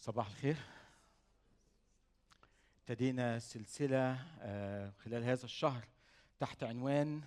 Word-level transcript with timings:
صباح 0.00 0.26
الخير. 0.26 0.56
ابتدينا 2.80 3.38
سلسلة 3.38 4.18
آه، 4.40 4.92
خلال 5.04 5.24
هذا 5.24 5.44
الشهر 5.44 5.84
تحت 6.40 6.62
عنوان 6.62 7.22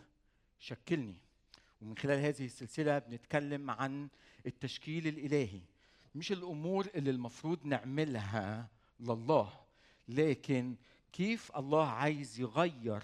شكلني 0.60 1.16
ومن 1.82 1.98
خلال 1.98 2.20
هذه 2.20 2.46
السلسلة 2.46 3.00
بنتكلم 3.00 3.72
عن 3.72 4.10
التشكيل 4.46 5.08
الإلهي. 5.08 5.62
مش 6.16 6.32
الأمور 6.32 6.88
اللي 6.96 7.10
المفروض 7.10 7.66
نعملها 7.66 8.68
لله 9.00 9.54
لكن 10.08 10.76
كيف 11.14 11.58
الله 11.58 11.88
عايز 11.88 12.40
يغير 12.40 13.04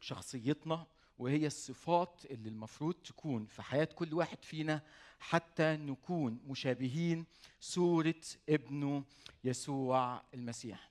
شخصيتنا 0.00 0.86
وهي 1.18 1.46
الصفات 1.46 2.22
اللي 2.30 2.48
المفروض 2.48 2.94
تكون 2.94 3.46
في 3.46 3.62
حياة 3.62 3.84
كل 3.84 4.14
واحد 4.14 4.44
فينا 4.44 4.82
حتى 5.20 5.76
نكون 5.76 6.40
مشابهين 6.48 7.24
صورة 7.60 8.14
ابنه 8.48 9.04
يسوع 9.44 10.22
المسيح. 10.34 10.90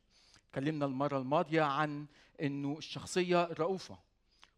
اتكلمنا 0.50 0.86
المرة 0.86 1.18
الماضية 1.18 1.62
عن 1.62 2.06
إنه 2.42 2.78
الشخصية 2.78 3.44
الرؤوفة 3.44 3.98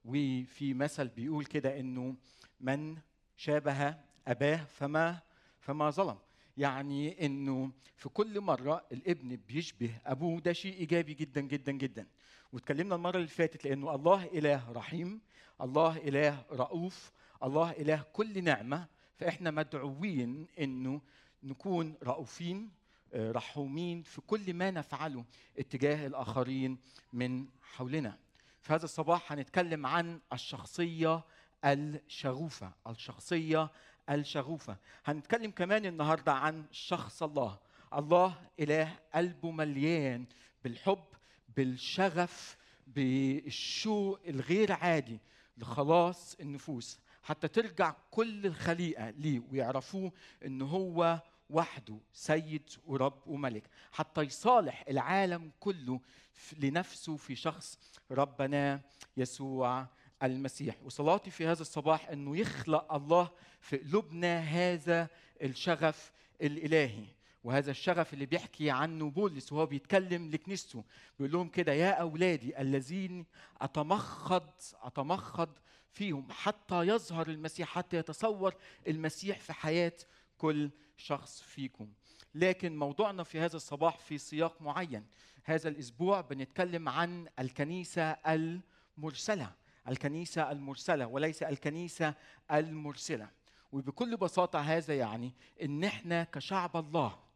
وفي 0.05 0.73
مثل 0.73 1.08
بيقول 1.08 1.45
كده 1.45 1.80
إنه 1.80 2.16
من 2.59 2.97
شابه 3.38 3.95
أباه 4.27 4.66
فما 4.66 5.20
فما 5.59 5.89
ظلم. 5.89 6.17
يعني 6.58 7.25
إنه 7.25 7.72
في 7.95 8.09
كل 8.09 8.41
مرة 8.41 8.86
الابن 8.91 9.36
بيشبه 9.47 9.91
أبوه 10.05 10.39
ده 10.39 10.53
شيء 10.53 10.73
إيجابي 10.73 11.13
جدا 11.13 11.41
جدا 11.41 11.72
جدا. 11.72 12.08
واتكلمنا 12.53 12.95
المرة 12.95 13.16
اللي 13.17 13.27
فاتت 13.27 13.66
لأنه 13.66 13.95
الله 13.95 14.26
إله 14.26 14.71
رحيم 14.71 15.21
الله 15.62 15.98
إله 15.98 16.45
رؤوف 16.52 17.12
الله 17.44 17.72
إله 17.72 18.05
كل 18.13 18.44
نعمة 18.44 18.88
فإحنا 19.17 19.52
مدعوين 19.52 20.48
إنه 20.59 21.02
نكون 21.44 21.95
رؤوفين 22.03 22.70
آه، 23.13 23.31
رحومين 23.31 24.02
في 24.03 24.22
كل 24.22 24.53
ما 24.53 24.72
نفعله 24.72 25.25
اتجاه 25.59 26.08
الآخرين 26.08 26.77
من 27.14 27.45
حولنا. 27.61 28.17
في 28.61 28.73
هذا 28.73 28.86
الصباح 28.86 29.31
هنتكلم 29.31 29.86
عن 29.86 30.20
الشخصية 30.33 31.23
الشغوفة 31.66 32.72
الشخصية 32.88 33.70
الشغوفة. 34.09 34.77
هنتكلم 35.05 35.52
كمان 35.52 35.86
النهارده 35.86 36.33
عن 36.33 36.66
شخص 36.72 37.23
الله. 37.23 37.58
الله 37.94 38.36
إله 38.59 38.95
قلبه 39.16 39.52
مليان 39.52 40.25
بالحب 40.64 41.03
بالشغف 41.58 42.58
بالشوق 42.88 44.19
الغير 44.28 44.72
عادي 44.72 45.19
لخلاص 45.58 46.36
النفوس 46.39 47.00
حتى 47.23 47.47
ترجع 47.47 47.95
كل 48.11 48.45
الخليقة 48.45 49.09
ليه 49.09 49.42
ويعرفوه 49.52 50.11
إن 50.45 50.61
هو 50.61 51.22
وحده 51.50 51.97
سيد 52.14 52.70
ورب 52.86 53.27
وملك 53.27 53.64
حتى 53.92 54.22
يصالح 54.22 54.86
العالم 54.89 55.52
كله 55.59 56.00
لنفسه 56.58 57.17
في 57.17 57.36
شخص 57.36 57.80
ربنا 58.11 58.81
يسوع 59.17 59.88
المسيح. 60.23 60.75
وصلاتي 60.83 61.31
في 61.31 61.47
هذا 61.47 61.61
الصباح 61.61 62.09
إنه 62.09 62.38
يخلق 62.38 62.94
الله 62.94 63.30
في 63.61 63.77
قلوبنا 63.77 64.39
هذا 64.39 65.08
الشغف 65.42 66.11
الإلهي. 66.42 67.05
وهذا 67.44 67.72
الشغف 67.72 68.14
اللي 68.14 68.26
بيحكي 68.26 68.72
عنه 68.72 69.09
بولس 69.09 69.54
وهو 69.54 69.66
بيتكلم 69.66 70.30
لكنيسته 70.30 70.84
بيقول 71.20 71.32
لهم 71.34 71.48
كده 71.50 71.73
يا 71.73 71.92
أولادي 71.92 72.62
الذين 72.62 73.26
أتمخض 73.62 74.50
أتمخض 74.82 75.50
فيهم 75.92 76.28
حتى 76.32 76.82
يظهر 76.82 77.28
المسيح 77.28 77.67
حتى 77.70 77.98
يتصور 77.98 78.56
المسيح 78.88 79.40
في 79.40 79.54
حياة 79.54 79.94
كل 80.38 80.70
شخص 80.98 81.42
فيكم. 81.42 81.88
لكن 82.36 82.78
موضوعنا 82.78 83.23
في 83.23 83.40
هذا 83.40 83.56
الصباح 83.56 83.98
في 83.98 84.17
سياق 84.17 84.62
معين. 84.62 85.06
هذا 85.44 85.70
الأسبوع 85.70 86.22
بنتكلم 86.22 86.90
عن 86.90 87.28
الكنيسة 87.40 88.12
المرسلة. 88.12 89.52
الكنيسة 89.88 90.52
المرسلة 90.52 91.08
وليس 91.08 91.44
الكنيسة 91.44 92.14
المرسلة. 92.52 93.30
وبكل 93.72 94.17
بساطة 94.17 94.60
هذا 94.60 94.95
يعني 94.95 95.33
إن 95.61 95.83
إحنا 95.83 96.23
كشعب 96.23 96.78
الله 96.78 97.29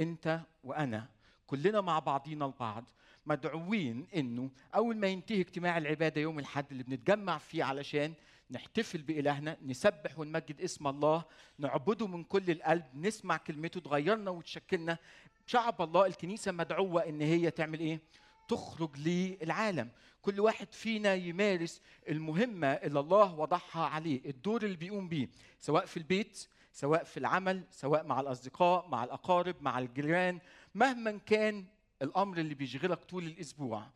انت 0.00 0.40
وانا 0.64 1.08
كلنا 1.46 1.80
مع 1.80 1.98
بعضينا 1.98 2.46
البعض 2.46 2.84
مدعوين 3.26 4.06
انه 4.16 4.50
أول 4.74 4.96
ما 4.96 5.06
ينتهي 5.06 5.40
اجتماع 5.40 5.78
العبادة 5.78 6.20
يوم 6.20 6.38
الأحد 6.38 6.66
اللي 6.70 6.82
بنتجمع 6.82 7.38
فيه 7.38 7.64
علشان 7.64 8.14
نحتفل 8.50 9.02
بإلهنا 9.02 9.56
نسبح 9.66 10.18
ونمجد 10.18 10.60
اسم 10.60 10.86
الله 10.86 11.24
نعبده 11.58 12.06
من 12.06 12.24
كل 12.24 12.50
القلب 12.50 12.84
نسمع 12.94 13.36
كلمته 13.36 13.80
تغيرنا 13.80 14.30
وتشكلنا 14.30 14.98
شعب 15.46 15.82
الله 15.82 16.06
الكنيسة 16.06 16.52
مدعوة 16.52 17.08
إن 17.08 17.20
هي 17.20 17.50
تعمل 17.50 17.80
إيه؟ 17.80 18.00
تخرج 18.48 18.90
للعالم 18.98 19.90
كل 20.22 20.40
واحد 20.40 20.72
فينا 20.72 21.14
يمارس 21.14 21.82
المهمة 22.08 22.66
اللي 22.66 23.00
الله 23.00 23.34
وضعها 23.34 23.86
عليه 23.86 24.20
الدور 24.26 24.62
اللي 24.62 24.76
بيقوم 24.76 25.08
بيه 25.08 25.28
سواء 25.60 25.86
في 25.86 25.96
البيت 25.96 26.48
سواء 26.72 27.04
في 27.04 27.16
العمل 27.16 27.62
سواء 27.70 28.06
مع 28.06 28.20
الأصدقاء 28.20 28.88
مع 28.88 29.04
الأقارب 29.04 29.56
مع 29.60 29.78
الجيران 29.78 30.38
مهما 30.74 31.18
كان 31.26 31.64
الأمر 32.02 32.38
اللي 32.38 32.54
بيشغلك 32.54 33.04
طول 33.04 33.26
الأسبوع. 33.26 33.86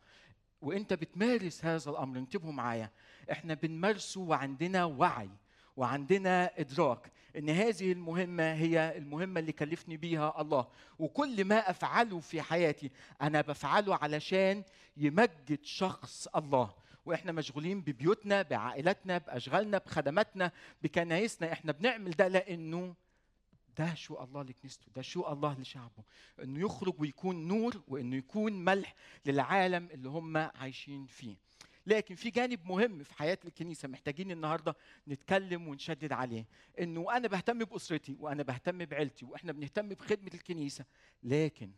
وأنت 0.61 0.93
بتمارس 0.93 1.65
هذا 1.65 1.91
الأمر 1.91 2.17
انتبهوا 2.17 2.51
معايا. 2.51 2.89
إحنا 3.31 3.53
بنمارسه 3.53 4.21
وعندنا 4.21 4.85
وعي 4.85 5.29
وعندنا 5.77 6.59
إدراك 6.59 7.11
إن 7.37 7.49
هذه 7.49 7.91
المهمة 7.91 8.53
هي 8.53 8.97
المهمة 8.97 9.39
اللي 9.39 9.51
كلفني 9.51 9.97
بيها 9.97 10.41
الله. 10.41 10.67
وكل 10.99 11.45
ما 11.45 11.69
أفعله 11.69 12.19
في 12.19 12.41
حياتي 12.41 12.91
أنا 13.21 13.41
بفعله 13.41 13.95
علشان 13.95 14.63
يمجد 14.97 15.59
شخص 15.63 16.27
الله. 16.35 16.73
وإحنا 17.05 17.31
مشغولين 17.31 17.81
ببيوتنا 17.81 18.41
بعائلاتنا 18.41 19.17
بأشغالنا 19.17 19.77
بخدماتنا 19.77 20.51
بكنايسنا. 20.83 21.51
إحنا 21.53 21.71
بنعمل 21.71 22.11
ده 22.11 22.27
لأنه 22.27 22.95
ده 23.77 23.93
شو 23.93 24.23
الله 24.23 24.43
لكنيسته 24.43 24.85
ده 24.95 25.01
شو 25.01 25.27
الله 25.27 25.59
لشعبه. 25.59 26.03
إنه 26.43 26.59
يخرج 26.59 26.93
ويكون 26.99 27.47
نور 27.47 27.81
وإنه 27.87 28.15
يكون 28.15 28.53
ملح 28.65 28.95
للعالم 29.25 29.89
اللي 29.91 30.09
هم 30.09 30.37
عايشين 30.37 31.05
فيه. 31.05 31.35
لكن 31.87 32.15
في 32.15 32.29
جانب 32.29 32.65
مهم 32.65 33.03
في 33.03 33.13
حياة 33.13 33.37
الكنيسة 33.45 33.87
محتاجين 33.87 34.31
النهارده 34.31 34.75
نتكلم 35.07 35.67
ونشدد 35.67 36.11
عليه. 36.11 36.45
إنه 36.79 37.17
أنا 37.17 37.27
بهتم 37.27 37.59
بأسرتي 37.59 38.17
وأنا 38.19 38.43
بهتم 38.43 38.85
بعيلتي 38.85 39.25
وإحنا 39.25 39.51
بنهتم 39.51 39.89
بخدمة 39.89 40.31
الكنيسة. 40.33 40.85
لكن 41.23 41.71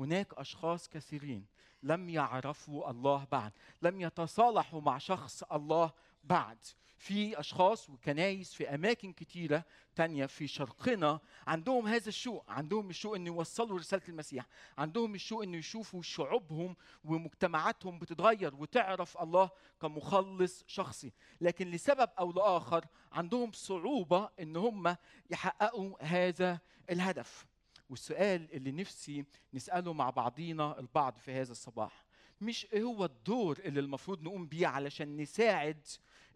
هناك 0.00 0.34
أشخاص 0.34 0.88
كثيرين 0.88 1.46
لم 1.82 2.08
يعرفوا 2.08 2.90
الله 2.90 3.26
بعد 3.32 3.52
لم 3.82 4.00
يتصالحوا 4.00 4.80
مع 4.80 4.98
شخص 4.98 5.42
الله 5.42 5.92
بعد. 6.24 6.58
في 7.00 7.40
أشخاص 7.40 7.90
وكنايس 7.90 8.54
في 8.54 8.74
أماكن 8.74 9.12
كتيرة 9.12 9.64
تانية 9.96 10.26
في 10.26 10.46
شرقنا 10.46 11.20
عندهم 11.46 11.86
هذا 11.86 12.08
الشوق 12.08 12.44
عندهم 12.48 12.90
الشوق 12.90 13.14
ان 13.14 13.26
يوصلوا 13.26 13.78
رسالة 13.78 14.02
المسيح 14.08 14.46
عندهم 14.78 15.14
الشوق 15.14 15.42
ان 15.42 15.54
يشوفوا 15.54 16.02
شعوبهم 16.02 16.76
ومجتمعاتهم 17.04 17.98
بتتغير 17.98 18.54
وتعرف 18.54 19.18
الله 19.18 19.50
كمخلص 19.82 20.64
شخصي. 20.66 21.12
لكن 21.40 21.70
لسبب 21.70 22.10
أو 22.18 22.32
لآخر 22.32 22.84
عندهم 23.12 23.52
صعوبة 23.52 24.28
إن 24.40 24.56
هم 24.56 24.96
يحققوا 25.30 25.96
هذا 26.00 26.58
الهدف. 26.90 27.46
والسؤال 27.90 28.52
اللي 28.52 28.72
نفسي 28.72 29.24
نسأله 29.54 29.92
مع 29.92 30.10
بعضينا 30.10 30.78
البعض 30.78 31.16
في 31.18 31.32
هذا 31.32 31.52
الصباح. 31.52 32.04
مش 32.40 32.66
إيه 32.72 32.82
هو 32.82 33.04
الدور 33.04 33.58
اللي 33.64 33.80
المفروض 33.80 34.22
نقوم 34.22 34.46
بيه 34.46 34.66
علشان 34.66 35.16
نساعد 35.16 35.86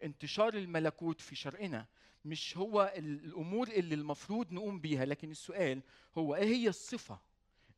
انتشار 0.03 0.55
الملكوت 0.55 1.21
في 1.21 1.35
شرقنا؟ 1.37 1.87
مش 2.25 2.57
هو 2.57 2.93
ال- 2.97 3.25
الأمور 3.25 3.69
اللي 3.69 3.95
المفروض 3.95 4.53
نقوم 4.53 4.81
بيها؟ 4.81 5.05
لكن 5.05 5.31
السؤال 5.31 5.83
هو 6.19 6.35
إيه 6.35 6.45
هي 6.55 6.69
الصفة؟ 6.69 7.19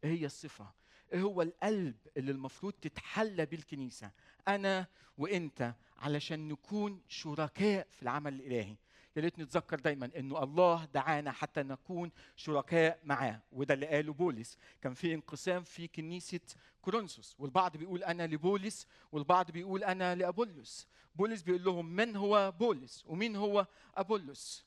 إيه 0.05 0.11
هي 0.21 0.27
الصفة؟ 0.27 0.73
إيه 1.13 1.21
هو 1.23 1.43
القلب 1.43 1.97
اللي 2.17 2.33
المفروض 2.33 2.73
تتحلى 2.73 3.47
بالكنيسة؟ 3.47 4.11
أنا 4.49 4.87
وأنت 5.19 5.75
علشان 5.99 6.49
نكون 6.49 7.03
شركاء 7.09 7.87
في 7.91 8.03
العمل 8.03 8.35
الإلهي. 8.35 8.77
يا 9.17 9.21
ريت 9.21 9.39
نتذكر 9.39 9.81
دايما 9.81 10.11
إنه 10.17 10.43
الله 10.43 10.85
دعانا 10.85 11.33
حتى 11.33 11.63
نكون 11.63 12.11
شركاء 12.37 12.99
معاه 13.05 13.41
وده 13.53 13.75
اللي 13.75 13.87
قاله 13.87 14.13
بولس. 14.13 14.59
كان 14.83 14.95
في 14.95 15.15
انقسام 15.15 15.63
في 15.63 15.89
كنيسة 15.89 16.41
كورنثوس 16.83 17.37
والبعض 17.39 17.77
بيقول 17.77 18.03
أنا 18.05 18.27
لبولس 18.27 18.87
والبعض 19.13 19.51
بيقول 19.51 19.85
أنا 19.85 20.15
لأبولس. 20.15 20.89
بولس 21.15 21.43
بيقول 21.43 21.65
لهم 21.65 21.87
من 21.87 22.17
هو 22.17 22.55
بولس 22.59 23.05
ومين 23.07 23.37
هو 23.37 23.67
أبولس؟ 23.95 24.65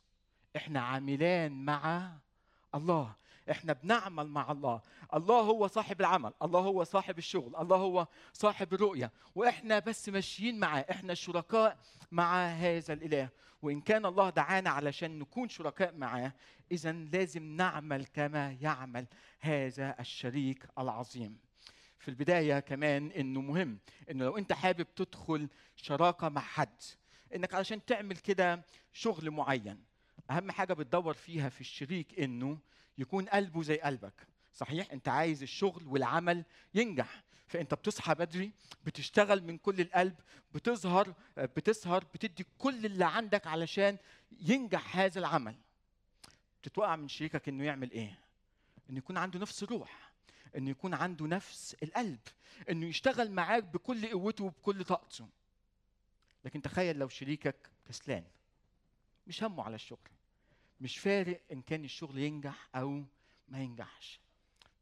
إحنا 0.55 0.81
عاملان 0.81 1.65
مع 1.65 2.11
الله. 2.75 3.15
إحنا 3.51 3.73
بنعمل 3.73 4.27
مع 4.27 4.51
الله. 4.51 4.81
الله 5.13 5.39
هو 5.39 5.67
صاحب 5.67 5.99
العمل 6.01 6.33
الله 6.43 6.59
هو 6.59 6.83
صاحب 6.83 7.17
الشغل 7.17 7.55
الله 7.55 7.77
هو 7.77 8.07
صاحب 8.33 8.73
الرؤية 8.73 9.11
وإحنا 9.35 9.79
بس 9.79 10.09
ماشيين 10.09 10.59
معاه 10.59 10.85
إحنا 10.91 11.13
شركاء 11.13 11.77
مع 12.11 12.45
هذا 12.45 12.93
الإله. 12.93 13.29
وإن 13.61 13.81
كان 13.81 14.05
الله 14.05 14.29
دعانا 14.29 14.69
علشان 14.69 15.19
نكون 15.19 15.49
شركاء 15.49 15.95
معاه 15.95 16.33
اذا 16.71 16.91
لازم 16.91 17.43
نعمل 17.43 18.05
كما 18.05 18.57
يعمل 18.61 19.05
هذا 19.39 19.95
الشريك 19.99 20.65
العظيم. 20.77 21.37
في 21.99 22.07
البداية 22.07 22.59
كمان 22.59 23.11
إنه 23.11 23.41
مهم 23.41 23.79
إنه 24.11 24.25
لو 24.25 24.37
أنت 24.37 24.53
حابب 24.53 24.87
تدخل 24.95 25.49
شراكة 25.75 26.29
مع 26.29 26.41
حد 26.41 26.81
إنك 27.35 27.53
علشان 27.53 27.85
تعمل 27.85 28.17
كده 28.17 28.65
شغل 28.93 29.31
معين 29.31 29.83
أهم 30.29 30.51
حاجة 30.51 30.73
بتدور 30.73 31.13
فيها 31.13 31.49
في 31.49 31.61
الشريك 31.61 32.19
إنه 32.19 32.59
يكون 32.97 33.25
قلبه 33.25 33.63
زي 33.63 33.77
قلبك. 33.77 34.27
صحيح؟ 34.53 34.91
أنت 34.91 35.07
عايز 35.09 35.43
الشغل 35.43 35.87
والعمل 35.87 36.45
ينجح. 36.73 37.23
فأنت 37.47 37.73
بتصحى 37.73 38.15
بدري 38.15 38.51
بتشتغل 38.85 39.43
من 39.43 39.57
كل 39.57 39.81
القلب 39.81 40.15
بتظهر 40.53 41.13
بتسهر 41.37 42.03
بتدي 42.03 42.45
كل 42.57 42.85
اللي 42.85 43.05
عندك 43.05 43.47
علشان 43.47 43.97
ينجح 44.41 44.97
هذا 44.97 45.19
العمل. 45.19 45.55
تتوقع 46.63 46.95
من 46.95 47.07
شريكك 47.07 47.49
إنه 47.49 47.63
يعمل 47.63 47.91
إيه؟ 47.91 48.19
إنه 48.89 48.97
يكون 48.97 49.17
عنده 49.17 49.39
نفس 49.39 49.63
الروح 49.63 50.11
إنه 50.57 50.69
يكون 50.69 50.93
عنده 50.93 51.27
نفس 51.27 51.75
القلب 51.83 52.19
إنه 52.69 52.85
يشتغل 52.85 53.31
معاك 53.31 53.63
بكل 53.63 54.07
قوته 54.11 54.43
وبكل 54.43 54.83
طاقته. 54.83 55.27
لكن 56.45 56.61
تخيل 56.61 56.99
لو 56.99 57.07
شريكك 57.07 57.69
كسلان 57.87 58.23
مش 59.27 59.43
همه 59.43 59.63
على 59.63 59.75
الشغل. 59.75 60.09
مش 60.81 60.97
فارق 60.97 61.41
إن 61.51 61.61
كان 61.61 61.83
الشغل 61.83 62.17
ينجح 62.17 62.69
أو 62.75 63.03
ما 63.47 63.59
ينجحش. 63.61 64.19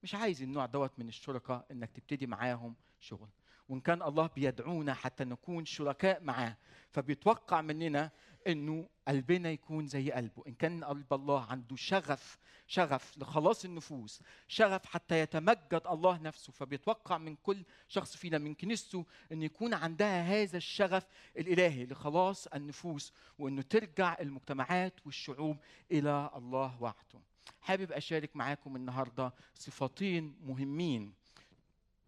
مش 0.03 0.15
عايز 0.15 0.41
النوع 0.41 0.65
دوت 0.65 0.99
من 0.99 1.07
الشركاء 1.07 1.65
إنك 1.71 1.91
تبتدي 1.91 2.27
معاهم 2.27 2.75
شغل. 2.99 3.29
وإن 3.69 3.81
كان 3.81 4.01
الله 4.01 4.27
بيدعونا 4.27 4.94
حتى 4.94 5.23
نكون 5.23 5.65
شركاء 5.65 6.23
معاه. 6.23 6.57
فبيتوقع 6.91 7.61
مننا 7.61 8.11
إنه 8.47 8.89
قلبنا 9.07 9.51
يكون 9.51 9.88
زي 9.88 10.11
قلبه. 10.11 10.44
إن 10.47 10.53
كان 10.53 10.83
قلب 10.83 11.13
الله 11.13 11.45
عنده 11.45 11.75
شغف 11.75 12.38
شغف 12.67 13.17
لخلاص 13.17 13.65
النفوس 13.65 14.21
شغف 14.47 14.85
حتى 14.85 15.19
يتمجد 15.19 15.81
الله 15.89 16.17
نفسه 16.17 16.51
فبيتوقع 16.51 17.17
من 17.17 17.35
كل 17.35 17.63
شخص 17.88 18.17
فينا 18.17 18.38
من 18.38 18.55
كنيسته 18.55 19.05
إن 19.31 19.41
يكون 19.41 19.73
عندها 19.73 20.21
هذا 20.23 20.57
الشغف 20.57 21.07
الإلهي 21.38 21.85
لخلاص 21.85 22.47
النفوس 22.47 23.13
وإنه 23.39 23.61
ترجع 23.61 24.17
المجتمعات 24.19 24.94
والشعوب 25.05 25.57
إلى 25.91 26.31
الله 26.35 26.83
وحده. 26.83 27.19
حابب 27.61 27.91
أشارك 27.91 28.35
معاكم 28.35 28.75
النهارده 28.75 29.33
صفتين 29.55 30.35
مهمين 30.44 31.13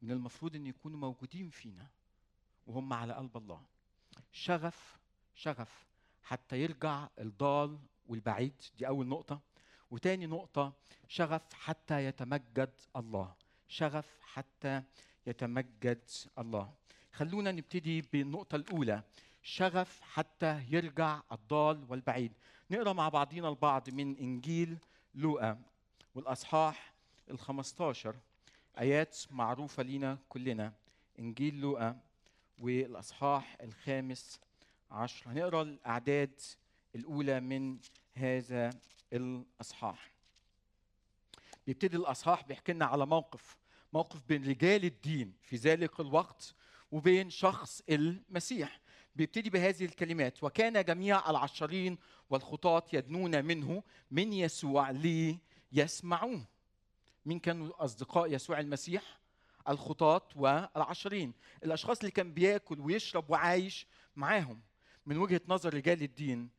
من 0.01 0.11
المفروض 0.11 0.55
إن 0.55 0.67
يكونوا 0.67 0.99
موجودين 0.99 1.49
فينا 1.49 1.87
وهم 2.67 2.93
على 2.93 3.13
قلب 3.13 3.37
الله. 3.37 3.61
شغف 4.31 4.97
شغف. 5.35 5.88
حتى 6.23 6.61
يرجع 6.61 7.07
الضال 7.19 7.79
والبعيد. 8.07 8.61
دي 8.77 8.87
أول 8.87 9.07
نقطة. 9.07 9.41
وتاني 9.91 10.25
نقطة 10.25 10.73
شغف 11.07 11.53
حتى 11.53 12.05
يتمجد 12.05 12.71
الله. 12.95 13.33
شغف 13.67 14.19
حتى 14.21 14.83
يتمجد 15.27 16.01
الله. 16.37 16.73
خلونا 17.11 17.51
نبتدي 17.51 18.01
بالنقطة 18.01 18.55
الأولى. 18.55 19.03
شغف 19.43 20.01
حتى 20.01 20.63
يرجع 20.69 21.21
الضال 21.31 21.85
والبعيد. 21.89 22.33
نقرأ 22.71 22.93
مع 22.93 23.09
بعضينا 23.09 23.49
البعض 23.49 23.89
من 23.89 24.17
إنجيل 24.17 24.77
لوقا 25.15 25.61
والأصحاح 26.15 26.93
ال15 27.31 28.07
آيات 28.79 29.17
معروفة 29.31 29.83
لينا 29.83 30.17
كلنا. 30.29 30.73
إنجيل 31.19 31.61
لوقا 31.61 31.99
والأصحاح 32.59 33.57
الخامس 33.61 34.39
عشر 34.91 35.31
هنقرأ 35.31 35.61
الأعداد 35.61 36.41
الأولى 36.95 37.39
من 37.39 37.77
هذا 38.13 38.69
الإصحاح. 39.13 40.11
بيبتدي 41.67 41.97
الإصحاح 41.97 42.43
بيحكي 42.47 42.73
لنا 42.73 42.85
على 42.85 43.05
موقف 43.05 43.57
موقف 43.93 44.21
بين 44.27 44.47
رجال 44.47 44.85
الدين 44.85 45.33
في 45.41 45.55
ذلك 45.55 45.99
الوقت 45.99 46.55
وبين 46.91 47.29
شخص 47.29 47.81
المسيح. 47.89 48.79
بيبتدي 49.15 49.49
بهذه 49.49 49.85
الكلمات 49.85 50.43
وكان 50.43 50.83
جميع 50.83 51.29
العشرين 51.29 51.97
والخطاة 52.29 52.83
يدنون 52.93 53.45
منه 53.45 53.83
من 54.11 54.33
يسوع 54.33 54.91
ليسمعوه 55.71 56.45
مين 57.25 57.39
كانوا 57.39 57.83
أصدقاء 57.83 58.33
يسوع 58.33 58.59
المسيح؟ 58.59 59.19
الخطاة 59.69 60.27
والعشرين. 60.35 61.33
الأشخاص 61.63 61.99
اللي 61.99 62.11
كان 62.11 62.33
بياكل 62.33 62.79
ويشرب 62.79 63.29
وعايش 63.29 63.87
معاهم. 64.15 64.61
من 65.09 65.17
وجهة 65.17 65.41
نظر 65.47 65.73
رجال 65.73 66.01
الدين 66.03 66.49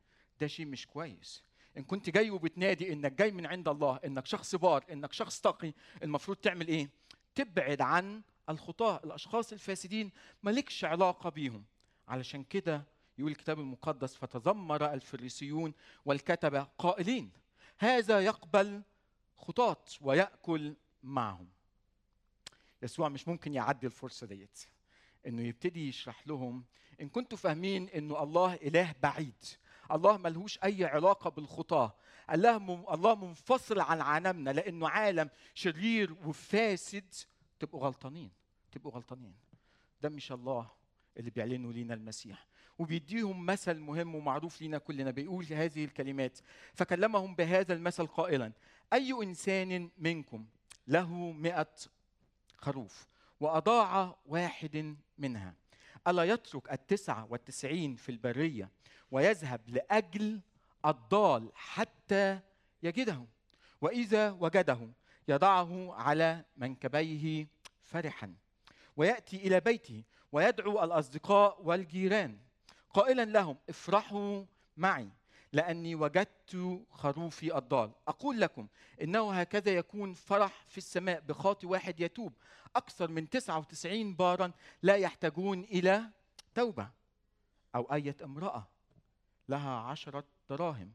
ده 0.41 0.47
شيء 0.47 0.65
مش 0.65 0.87
كويس. 0.87 1.43
إن 1.77 1.83
كنت 1.83 2.09
جاي 2.09 2.29
وبتنادي 2.31 2.93
إنك 2.93 3.11
جاي 3.11 3.31
من 3.31 3.45
عند 3.45 3.67
الله 3.67 3.99
إنك 4.05 4.25
شخص 4.25 4.55
بار 4.55 4.85
إنك 4.91 5.13
شخص 5.13 5.41
تقي 5.41 5.73
المفروض 6.03 6.37
تعمل 6.37 6.67
إيه؟ 6.67 6.89
تبعد 7.35 7.81
عن 7.81 8.21
الخطاة 8.49 9.01
الأشخاص 9.03 9.51
الفاسدين 9.53 10.11
مالكش 10.43 10.85
علاقة 10.85 11.29
بيهم. 11.29 11.65
علشان 12.07 12.43
كده 12.43 12.83
يقول 13.17 13.31
الكتاب 13.31 13.59
المقدس 13.59 14.15
فتذمر 14.15 14.93
الفريسيون 14.93 15.73
والكتبة 16.05 16.67
قائلين 16.77 17.31
هذا 17.77 18.19
يقبل 18.19 18.81
خطاة 19.37 19.85
ويأكل 20.01 20.75
معهم. 21.03 21.47
يسوع 22.81 23.09
مش 23.09 23.27
ممكن 23.27 23.53
يعدي 23.53 23.87
الفرصة 23.87 24.27
ديت. 24.27 24.59
إنه 25.27 25.41
يبتدي 25.41 25.89
يشرح 25.89 26.27
لهم 26.27 26.63
إن 27.01 27.09
كنتوا 27.09 27.37
فاهمين 27.37 27.89
إنه 27.89 28.23
الله 28.23 28.53
إله 28.53 28.95
بعيد. 29.03 29.45
الله 29.91 30.17
ملهوش 30.17 30.59
أي 30.63 30.85
علاقة 30.85 31.29
بالخطاة. 31.29 31.95
الله 32.31 32.57
الله 32.93 33.15
منفصل 33.15 33.79
عن 33.79 34.01
عالمنا 34.01 34.49
لأنه 34.49 34.89
عالم 34.89 35.29
شرير 35.53 36.13
وفاسد. 36.25 37.13
تبقوا 37.59 37.81
غلطانين 37.81 38.31
تبقوا 38.71 38.91
غلطانين. 38.91 39.35
ده 40.01 40.09
مش 40.09 40.31
الله 40.31 40.71
اللي 41.17 41.29
بيعلنوا 41.29 41.73
لينا 41.73 41.93
المسيح. 41.93 42.47
وبيديهم 42.79 43.45
مثل 43.45 43.79
مهم 43.79 44.15
ومعروف 44.15 44.61
لينا 44.61 44.77
كلنا 44.77 45.11
بيقول 45.11 45.45
هذه 45.45 45.85
الكلمات. 45.85 46.39
فكلمهم 46.73 47.35
بهذا 47.35 47.73
المثل 47.73 48.07
قائلا 48.07 48.51
أي 48.93 49.11
إنسان 49.11 49.89
منكم 49.97 50.45
له 50.87 51.31
مئة 51.31 51.75
خروف؟ 52.57 53.10
وأضاع 53.41 54.15
واحد 54.25 54.95
منها. 55.17 55.53
ألا 56.07 56.23
يترك 56.23 56.71
التسعة 56.71 57.27
والتسعين 57.29 57.95
في 57.95 58.09
البرية 58.09 58.69
ويذهب 59.11 59.61
لأجل 59.67 60.41
الضال 60.85 61.51
حتى 61.55 62.39
يجده. 62.83 63.25
وإذا 63.81 64.31
وجده 64.31 64.89
يضعه 65.27 65.93
على 65.93 66.45
منكبيه 66.57 67.47
فرحا. 67.83 68.33
ويأتي 68.97 69.37
إلى 69.37 69.59
بيته 69.59 70.03
ويدعو 70.31 70.83
الأصدقاء 70.83 71.61
والجيران. 71.63 72.37
قائلا 72.93 73.25
لهم 73.25 73.57
افرحوا 73.69 74.45
معي. 74.77 75.09
لأني 75.53 75.95
وجدت 75.95 76.81
خروفي 76.91 77.57
الضال. 77.57 77.91
أقول 78.07 78.41
لكم 78.41 78.67
إنه 79.01 79.31
هكذا 79.33 79.71
يكون 79.71 80.13
فرح 80.13 80.65
في 80.67 80.77
السماء 80.77 81.19
بخاطي 81.19 81.67
واحد 81.67 81.99
يتوب. 81.99 82.33
أكثر 82.75 83.07
من 83.07 83.29
99 83.29 84.15
بارا 84.15 84.51
لا 84.81 84.95
يحتاجون 84.95 85.63
إلى 85.63 86.03
توبة 86.55 86.89
أو 87.75 87.93
أية 87.93 88.15
امرأة. 88.23 88.67
لها 89.49 89.71
عشرة 89.71 90.23
دراهم. 90.49 90.91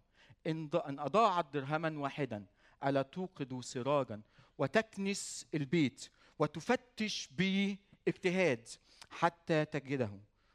إن 0.46 0.70
أضاعت 0.74 1.54
درهما 1.54 1.98
واحدا 1.98 2.46
ألا 2.84 3.02
توقد 3.02 3.60
سراجا؟ 3.60 4.20
وتكنس 4.58 5.46
البيت 5.54 6.10
وتفتش 6.38 7.28
باجتهاد 7.32 8.68
حتى 9.10 9.64
تجده. 9.64 10.10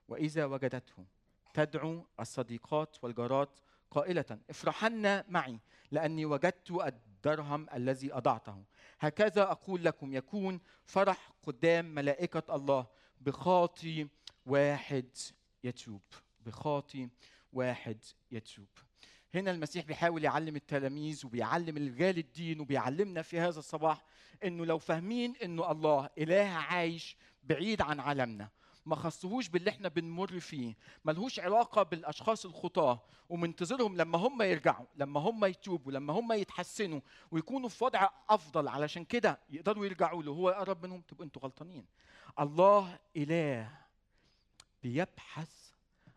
وإذا 0.08 0.46
وجدته 0.46 1.06
تدعو 1.54 2.06
الصديقات 2.20 3.04
والجارات 3.04 3.60
قائلة 3.92 4.40
افرحن 4.50 5.24
معي 5.32 5.60
لأني 5.92 6.26
وجدت 6.26 6.72
الدرهم 6.72 7.68
الذي 7.74 8.14
أضعته. 8.14 8.64
هكذا 9.00 9.42
أقول 9.42 9.86
لكم 9.86 10.14
يكون 10.14 10.60
فرح 10.86 11.32
قدام 11.44 11.96
ملائكة 11.96 12.56
الله 12.56 12.88
بخاطي 13.22 14.08
واحد 14.46 15.10
يتوب 15.64 16.02
بخاطي 16.46 17.10
واحد 17.54 17.98
يتوب. 18.32 18.68
هنا 19.36 19.52
المسيح 19.52 19.86
بيحاول 19.86 20.24
يعلم 20.24 20.56
التلاميذ 20.56 21.26
وبيعلم 21.26 21.78
رجال 21.78 22.18
الدين 22.18 22.60
وبيعلمنا 22.60 23.22
في 23.22 23.40
هذا 23.40 23.60
الصباح 23.60 24.06
إنه 24.44 24.66
لو 24.66 24.78
فاهمين 24.78 25.34
إنه 25.44 25.72
الله 25.72 26.10
إله 26.18 26.50
عايش 26.50 27.18
بعيد 27.44 27.82
عن 27.82 28.00
عالمنا 28.00 28.50
ما 28.86 28.96
خصهوش 28.96 29.48
باللي 29.50 29.70
إحنا 29.70 29.88
بنمر 29.90 30.40
فيه 30.40 30.76
ملهوش 31.06 31.40
علاقة 31.40 31.84
بالأشخاص 31.84 32.46
الخطاة 32.46 33.02
ومنتظرهم 33.30 33.98
لما 33.98 34.18
هم 34.18 34.42
يرجعوا 34.42 34.86
لما 34.96 35.20
هم 35.20 35.46
يتوبوا 35.46 35.92
لما 35.92 36.14
هم 36.14 36.32
يتحسنوا 36.32 37.02
ويكونوا 37.32 37.70
في 37.70 37.84
وضع 37.84 38.10
أفضل 38.30 38.68
علشان 38.68 39.06
كده 39.06 39.40
يقدروا 39.50 39.86
يرجعوا 39.86 40.24
له. 40.24 40.32
هو 40.32 40.50
يقرب 40.50 40.86
منهم؟ 40.86 41.02
تبقوا 41.02 41.26
أنتوا 41.26 41.42
غلطانين. 41.42 41.86
الله 42.40 43.00
إله 43.18 43.72
بيبحث 44.84 45.72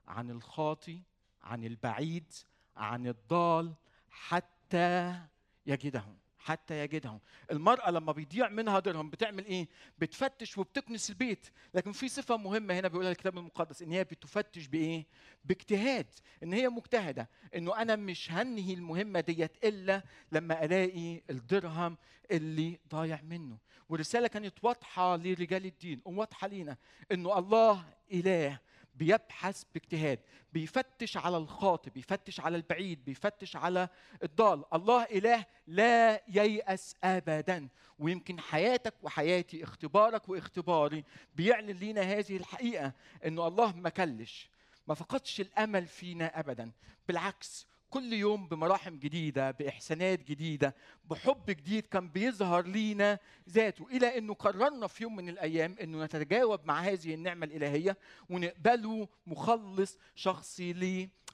عن 0.08 0.30
الخاطي 0.30 1.00
عن 1.42 1.64
البعيد 1.64 2.32
عن 2.76 3.06
الضال 3.06 3.74
حتى 4.10 5.20
يجدهم. 5.66 6.16
حتى 6.44 6.78
يجدهم. 6.84 7.20
المرأة 7.50 7.90
لما 7.90 8.12
بيضيع 8.12 8.48
منها 8.48 8.80
درهم 8.80 9.10
بتعمل 9.10 9.44
إيه؟ 9.44 9.68
بتفتش 9.98 10.58
وبتكنس 10.58 11.10
البيت. 11.10 11.46
لكن 11.74 11.92
في 11.92 12.08
صفة 12.08 12.36
مهمة 12.36 12.78
هنا 12.78 12.88
بيقولها 12.88 13.10
الكتاب 13.10 13.38
المقدس 13.38 13.82
إن 13.82 13.92
هي 13.92 14.04
بتفتش 14.04 14.66
بإيه؟ 14.66 15.06
باجتهاد. 15.44 16.06
إن 16.42 16.52
هي 16.52 16.68
مجتهدة. 16.68 17.28
إنه 17.56 17.76
أنا 17.82 17.96
مش 17.96 18.32
هنهي 18.32 18.74
المهمة 18.74 19.20
ديت 19.20 19.64
إلا 19.64 20.02
لما 20.32 20.64
ألاقي 20.64 21.22
الدرهم 21.30 21.96
اللي 22.30 22.78
ضايع 22.88 23.20
منه. 23.22 23.58
والرسالة 23.88 24.28
كانت 24.28 24.64
واضحة 24.64 25.16
لرجال 25.16 25.66
الدين 25.66 26.00
وواضحة 26.04 26.46
لينا 26.48 26.76
إنه 27.12 27.38
الله 27.38 27.84
إله. 28.12 28.58
بيبحث 28.94 29.62
باجتهاد 29.74 30.18
بيفتش 30.52 31.16
على 31.16 31.36
الخاطئ 31.36 31.90
بيفتش 31.90 32.40
على 32.40 32.56
البعيد 32.56 33.04
بيفتش 33.04 33.56
على 33.56 33.88
الضال. 34.22 34.64
الله 34.74 35.02
إله 35.02 35.44
لا 35.66 36.22
ييأس 36.28 36.96
ابدا. 37.04 37.68
ويمكن 37.98 38.40
حياتك 38.40 38.94
وحياتي 39.02 39.64
اختبارك 39.64 40.28
واختباري 40.28 41.04
بيعلن 41.34 41.70
لينا 41.70 42.00
هذه 42.00 42.36
الحقيقة 42.36 42.92
إنه 43.24 43.46
الله 43.46 43.76
ما 43.76 43.88
كلش 43.88 44.50
ما 44.86 44.94
فقدش 44.94 45.40
الأمل 45.40 45.86
فينا 45.86 46.40
ابدا. 46.40 46.70
بالعكس 47.08 47.66
كل 47.94 48.12
يوم 48.12 48.48
بمراحم 48.48 48.98
جديدة 48.98 49.50
بإحسانات 49.50 50.24
جديدة 50.24 50.74
بحب 51.10 51.46
جديد 51.46 51.86
كان 51.86 52.08
بيظهر 52.08 52.66
لينا 52.66 53.18
ذاته. 53.48 53.86
إلى 53.90 54.18
إنه 54.18 54.34
قررنا 54.34 54.86
في 54.86 55.02
يوم 55.02 55.16
من 55.16 55.28
الأيام 55.28 55.76
إنه 55.80 56.04
نتجاوب 56.04 56.64
مع 56.64 56.80
هذه 56.80 57.14
النعمة 57.14 57.46
الإلهية 57.46 57.96
ونقبله 58.30 59.08
مخلص 59.26 59.98
شخصي 60.14 60.72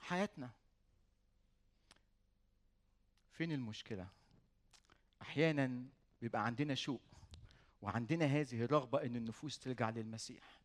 لحياتنا. 0.01 0.49
فين 3.31 3.51
المشكلة؟ 3.51 4.07
أحيانا 5.21 5.85
بيبقى 6.21 6.45
عندنا 6.45 6.75
شوق 6.75 7.01
وعندنا 7.81 8.25
هذه 8.25 8.63
الرغبة 8.63 9.05
إن 9.05 9.15
النفوس 9.15 9.59
ترجع 9.59 9.89
للمسيح. 9.89 10.61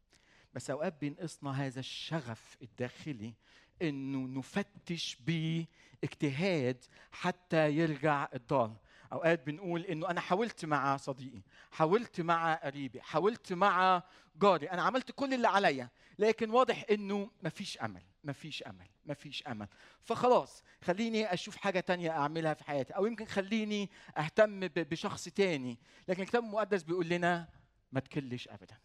بس 0.54 0.70
أوقات 0.70 1.00
بينقصنا 1.00 1.66
هذا 1.66 1.80
الشغف 1.80 2.56
الداخلي 2.62 3.34
إنه 3.82 4.38
نفتش 4.38 5.16
باجتهاد 5.26 6.84
حتى 7.12 7.70
يرجع 7.70 8.28
الضال. 8.34 8.72
أوقات 9.12 9.46
بنقول 9.46 9.82
إنه 9.82 10.10
أنا 10.10 10.20
حاولت 10.20 10.64
مع 10.64 10.96
صديقي 10.96 11.40
حاولت 11.70 12.20
مع 12.20 12.54
قريبي 12.54 13.02
حاولت 13.02 13.52
مع 13.52 14.02
جاري 14.36 14.70
أنا 14.70 14.82
عملت 14.82 15.12
كل 15.12 15.34
اللي 15.34 15.48
عليا 15.48 15.88
لكن 16.18 16.50
واضح 16.50 16.84
إنه 16.90 17.30
مفيش 17.42 17.78
أمل 17.78 18.02
مفيش 18.24 18.62
أمل 18.62 18.86
مفيش 19.06 19.42
أمل. 19.46 19.68
فخلاص 20.02 20.62
خليني 20.84 21.32
أشوف 21.34 21.56
حاجة 21.56 21.80
تانية 21.80 22.10
أعملها 22.10 22.54
في 22.54 22.64
حياتي 22.64 22.92
أو 22.92 23.06
يمكن 23.06 23.24
خليني 23.24 23.90
أهتم 24.18 24.60
بشخص 24.60 25.24
تاني. 25.24 25.78
لكن 26.08 26.22
الكتاب 26.22 26.42
المقدس 26.44 26.82
بيقول 26.82 27.08
لنا 27.08 27.48
ما 27.92 28.00
تكلش 28.00 28.48
ابدا 28.48 28.76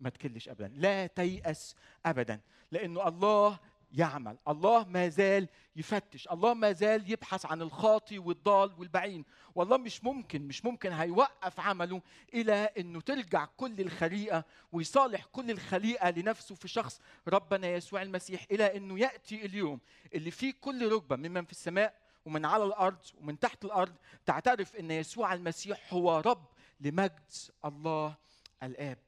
ما 0.00 0.10
تكلش 0.10 0.48
ابدا 0.48 0.68
لا 0.74 1.06
تيأس 1.06 1.74
ابدا 2.06 2.40
لأنه 2.72 3.08
الله 3.08 3.58
يعمل. 3.92 4.38
الله 4.48 4.84
ما 4.84 5.08
زال 5.08 5.48
يفتش. 5.76 6.28
الله 6.28 6.54
ما 6.54 6.72
زال 6.72 7.12
يبحث 7.12 7.46
عن 7.46 7.62
الخاطي 7.62 8.18
والضال 8.18 8.72
والبعين 8.78 9.24
والله 9.54 9.76
مش 9.76 10.04
ممكن 10.04 10.42
مش 10.42 10.64
ممكن 10.64 10.92
هيوقف 10.92 11.60
عمله 11.60 12.02
إلى 12.34 12.52
إنه 12.78 13.00
ترجع 13.00 13.44
كل 13.44 13.80
الخليقة 13.80 14.44
ويصالح 14.72 15.24
كل 15.24 15.50
الخليقة 15.50 16.10
لنفسه 16.10 16.54
في 16.54 16.68
شخص 16.68 17.00
ربنا 17.28 17.68
يسوع 17.68 18.02
المسيح 18.02 18.46
إلى 18.50 18.76
إنه 18.76 18.98
يأتي 19.00 19.46
اليوم. 19.46 19.80
اللي 20.14 20.30
فيه 20.30 20.54
كل 20.60 20.92
ركبة 20.92 21.16
ممن 21.16 21.44
في 21.44 21.52
السماء 21.52 21.94
ومن 22.24 22.44
على 22.44 22.64
الأرض 22.64 22.98
ومن 23.20 23.38
تحت 23.38 23.64
الأرض 23.64 23.94
تعترف 24.26 24.76
إن 24.76 24.90
يسوع 24.90 25.34
المسيح 25.34 25.94
هو 25.94 26.20
رب 26.26 26.44
لمجد 26.80 27.32
الله 27.64 28.14
الآب. 28.62 28.98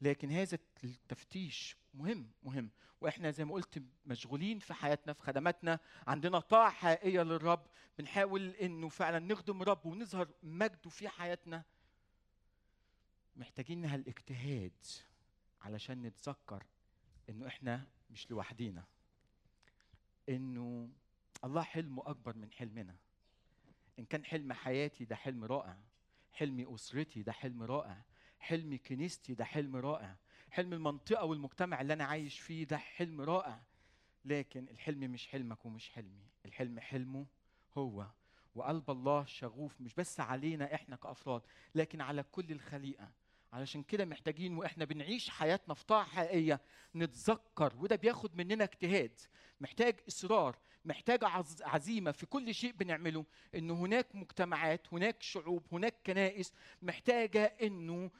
لكن 0.00 0.30
هذا 0.30 0.58
التفتيش 0.84 1.76
مهم 1.94 2.26
مهم. 2.42 2.70
وإحنا 3.02 3.30
زي 3.30 3.44
ما 3.44 3.54
قلت 3.54 3.82
مشغولين 4.06 4.58
في 4.58 4.74
حياتنا 4.74 5.12
في 5.12 5.22
خدماتنا 5.22 5.78
عندنا 6.06 6.40
طاعة 6.40 6.70
حقيقية 6.70 7.22
للرب 7.22 7.66
بنحاول 7.98 8.48
إنه 8.50 8.88
فعلا 8.88 9.18
نخدم 9.18 9.62
الرب 9.62 9.86
ونظهر 9.86 10.28
مجده 10.42 10.90
في 10.90 11.08
حياتنا. 11.08 11.64
محتاجين 13.36 13.84
هالاجتهاد 13.84 14.72
علشان 15.60 16.02
نتذكر 16.02 16.62
إنه 17.28 17.46
إحنا 17.46 17.86
مش 18.10 18.30
لوحدينا. 18.30 18.84
إنه 20.28 20.88
الله 21.44 21.62
حلمه 21.62 22.02
أكبر 22.06 22.36
من 22.36 22.52
حلمنا. 22.52 22.96
إن 23.98 24.04
كان 24.04 24.24
حلم 24.24 24.52
حياتي 24.52 25.04
ده 25.04 25.16
حلم 25.16 25.44
رائع 25.44 25.76
حلم 26.32 26.74
أسرتي 26.74 27.22
ده 27.22 27.32
حلم 27.32 27.62
رائع 27.62 28.02
حلم 28.38 28.78
كنيستي 28.86 29.34
ده 29.34 29.44
حلم 29.44 29.76
رائع 29.76 30.16
حلم 30.52 30.72
المنطقة 30.72 31.24
والمجتمع 31.24 31.80
اللي 31.80 31.92
أنا 31.92 32.04
عايش 32.04 32.40
فيه 32.40 32.64
ده 32.64 32.78
حلم 32.78 33.20
رائع. 33.20 33.62
لكن 34.24 34.68
الحلم 34.68 35.12
مش 35.12 35.26
حلمك 35.28 35.66
ومش 35.66 35.90
حلمي. 35.90 36.26
الحلم 36.46 36.80
حلمه 36.80 37.26
هو 37.74 38.06
وقلب 38.54 38.90
الله 38.90 39.24
شغوف 39.24 39.80
مش 39.80 39.94
بس 39.94 40.20
علينا 40.20 40.74
إحنا 40.74 40.96
كأفراد 40.96 41.42
لكن 41.74 42.00
على 42.00 42.22
كل 42.22 42.52
الخليقة. 42.52 43.10
علشان 43.52 43.82
كده 43.82 44.04
محتاجين 44.04 44.56
وإحنا 44.56 44.84
بنعيش 44.84 45.30
حياتنا 45.30 45.74
في 45.74 45.86
طاعة 45.86 46.04
حقيقية. 46.04 46.60
نتذكر 46.94 47.72
وده 47.78 47.96
بياخد 47.96 48.36
مننا 48.36 48.64
اجتهاد. 48.64 49.20
محتاج 49.60 50.00
إصرار 50.08 50.58
محتاج 50.84 51.20
عزيمة 51.62 52.10
في 52.10 52.26
كل 52.26 52.54
شيء 52.54 52.72
بنعمله. 52.72 53.24
إن 53.54 53.70
هناك 53.70 54.14
مجتمعات 54.14 54.86
هناك 54.92 55.22
شعوب 55.22 55.66
هناك 55.72 55.94
كنائس 56.06 56.52
محتاجة 56.82 57.44
إنه 57.62 58.10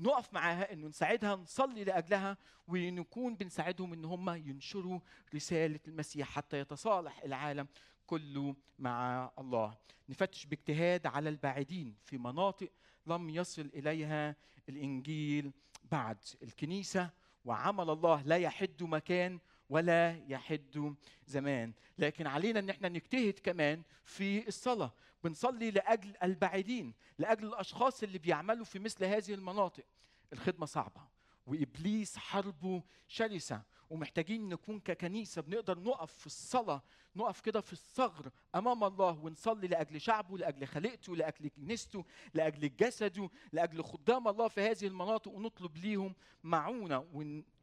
نقف 0.00 0.34
معاها 0.34 0.72
إنه 0.72 0.88
نساعدها 0.88 1.36
نصلي 1.36 1.84
لأجلها 1.84 2.36
ونكون 2.68 3.34
بنساعدهم 3.36 3.92
إن 3.92 4.04
هم 4.04 4.30
ينشروا 4.30 5.00
رسالة 5.34 5.80
المسيح 5.88 6.28
حتى 6.28 6.58
يتصالح 6.58 7.22
العالم 7.22 7.68
كله 8.06 8.56
مع 8.78 9.30
الله. 9.38 9.76
نفتش 10.08 10.46
باجتهاد 10.46 11.06
على 11.06 11.28
البعيدين 11.28 11.96
في 12.04 12.18
مناطق 12.18 12.70
لم 13.06 13.30
يصل 13.30 13.70
إليها 13.74 14.36
الإنجيل 14.68 15.52
بعد 15.92 16.18
الكنيسة 16.42 17.10
وعمل 17.44 17.90
الله 17.90 18.22
لا 18.22 18.36
يحد 18.36 18.82
مكان 18.82 19.38
ولا 19.68 20.16
يحد 20.28 20.94
زمان. 21.26 21.72
لكن 21.98 22.26
علينا 22.26 22.58
إن 22.58 22.70
إحنا 22.70 22.88
نجتهد 22.88 23.38
كمان 23.42 23.82
في 24.04 24.48
الصلاة. 24.48 24.92
بنصلي 25.24 25.70
لأجل 25.70 26.14
البعيدين 26.22 26.94
لأجل 27.18 27.46
الأشخاص 27.46 28.02
اللي 28.02 28.18
بيعملوا 28.18 28.64
في 28.64 28.78
مثل 28.78 29.04
هذه 29.04 29.34
المناطق. 29.34 29.84
الخدمة 30.32 30.66
صعبة 30.66 31.00
وإبليس 31.46 32.16
حربه 32.16 32.82
شرسة 33.08 33.62
ومحتاجين 33.90 34.48
نكون 34.48 34.80
ككنيسة 34.80 35.42
بنقدر 35.42 35.78
نقف 35.78 36.12
في 36.12 36.26
الصلاة 36.26 36.82
نقف 37.16 37.40
كده 37.40 37.60
في 37.60 37.72
الثغر 37.72 38.30
أمام 38.54 38.84
الله 38.84 39.18
ونصلي 39.24 39.68
لأجل 39.68 40.00
شعبه 40.00 40.38
لأجل 40.38 40.66
خليقته 40.66 41.16
لأجل 41.16 41.48
كنيسته 41.48 42.04
لأجل 42.34 42.76
جسده 42.76 43.30
لأجل 43.52 43.82
خدام 43.84 44.28
الله 44.28 44.48
في 44.48 44.60
هذه 44.60 44.86
المناطق 44.86 45.32
ونطلب 45.32 45.76
ليهم 45.76 46.14
معونة 46.44 46.98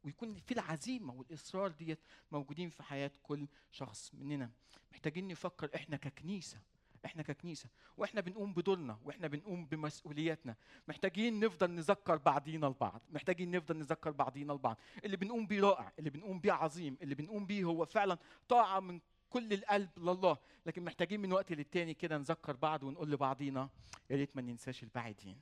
ويكون 0.04 0.36
في 0.36 0.52
العزيمة 0.54 1.14
والإصرار 1.14 1.68
ديت 1.72 2.00
موجودين 2.32 2.70
في 2.70 2.84
حياة 2.84 3.12
كل 3.24 3.48
شخص 3.72 4.14
مننا. 4.14 4.52
محتاجين 4.92 5.28
نفكر 5.28 5.70
إحنا 5.76 5.98
ككنيسة 5.98 6.58
إحنا 7.06 7.24
ككنيسة 7.24 7.70
وإحنا 7.98 8.22
بنقوم 8.22 8.54
بدورنا 8.54 9.00
وإحنا 9.06 9.28
بنقوم 9.28 9.66
بمسؤولياتنا. 9.66 10.56
محتاجين 10.88 11.40
نفضل 11.40 11.72
نذكر 11.72 12.16
بعضينا 12.18 12.68
البعض 12.68 13.02
محتاجين 13.10 13.52
نفضل 13.52 13.78
نذكر 13.78 14.12
بعضينا 14.12 14.54
البعض. 14.54 14.78
اللي 15.06 15.18
بنقوم 15.18 15.48
بيه 15.48 15.62
رائع 15.62 15.92
اللي 16.00 16.10
بنقوم 16.10 16.40
بيه 16.40 16.52
عظيم 16.52 16.98
اللي 17.02 17.16
بنقوم 17.16 17.46
بيه 17.46 17.64
هو 17.64 17.86
فعلا 17.86 18.18
طاعة 18.50 18.80
من 18.80 19.00
كل 19.30 19.54
القلب 19.54 19.90
لله. 19.98 20.38
لكن 20.66 20.84
محتاجين 20.84 21.20
من 21.20 21.32
وقت 21.34 21.54
للتاني 21.54 21.94
كده 21.94 22.18
نذكر 22.18 22.56
بعض 22.56 22.84
ونقول 22.84 23.12
لبعضينا 23.12 23.70
يا 24.10 24.16
ريت 24.16 24.36
ما 24.36 24.42
ننساش 24.42 24.84
البعيدين 24.84 25.38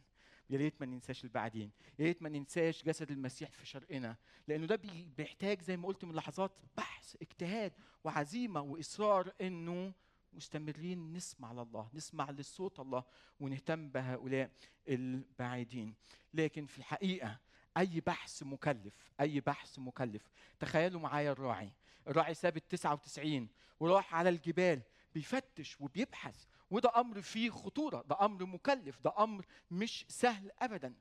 يا 0.50 0.58
ريت 0.58 0.82
ما 0.82 0.86
ننساش 0.86 1.24
البعدين 1.24 1.72
يا 2.00 2.06
ريت 2.06 2.22
ما 2.24 2.30
ننساش 2.30 2.84
جسد 2.84 3.12
المسيح 3.12 3.52
في 3.52 3.66
شرقنا. 3.66 4.16
لأنه 4.48 4.66
ده 4.66 4.76
بيحتاج 5.18 5.62
زي 5.62 5.78
ما 5.78 5.88
قلت 5.88 6.06
من 6.06 6.16
لحظات 6.16 6.52
بحث 6.78 7.16
اجتهاد 7.22 7.74
وعزيمة 8.04 8.62
وإصرار 8.62 9.32
إنه 9.42 9.94
مستمرين 10.36 11.14
نسمع 11.14 11.52
لله 11.52 11.90
نسمع 11.94 12.32
لصوت 12.32 12.80
الله 12.80 13.04
ونهتم 13.40 13.90
بهؤلاء 13.90 14.52
البعيدين 14.90 15.96
لكن 16.34 16.66
في 16.66 16.78
الحقيقة 16.78 17.40
أي 17.78 18.00
بحث 18.02 18.44
مكلف 18.44 18.94
أي 19.22 19.40
بحث 19.40 19.80
مكلف. 19.80 20.22
تخيلوا 20.60 21.02
معايا 21.02 21.32
الراعي 21.32 21.72
الراعي 22.08 22.34
ساب 22.34 22.58
ال 22.58 22.68
99 22.68 23.48
وراح 23.80 24.16
على 24.16 24.30
الجبال 24.30 24.82
بيفتش 25.14 25.82
وبيبحث 25.82 26.46
وده 26.72 26.92
أمر 27.00 27.22
فيه 27.22 27.50
خطورة 27.50 28.02
ده 28.02 28.26
أمر 28.26 28.46
مكلف 28.46 29.00
ده 29.02 29.14
أمر 29.24 29.46
مش 29.72 30.06
سهل 30.10 30.52
ابدا. 30.60 30.94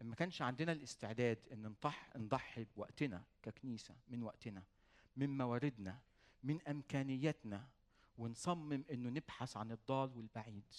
ما 0.00 0.14
كانش 0.14 0.42
عندنا 0.42 0.72
الاستعداد 0.72 1.38
إن 1.52 1.62
نضح 1.62 2.16
نضحي 2.16 2.64
بوقتنا 2.76 3.22
ككنيسة 3.42 3.94
من 4.08 4.22
وقتنا 4.22 4.62
من 5.16 5.36
مواردنا 5.38 5.98
من 6.44 6.62
امكانياتنا 6.62 7.68
ونصمم 8.18 8.84
إنه 8.90 9.10
نبحث 9.10 9.56
عن 9.56 9.72
الضال 9.72 10.16
والبعيد. 10.16 10.74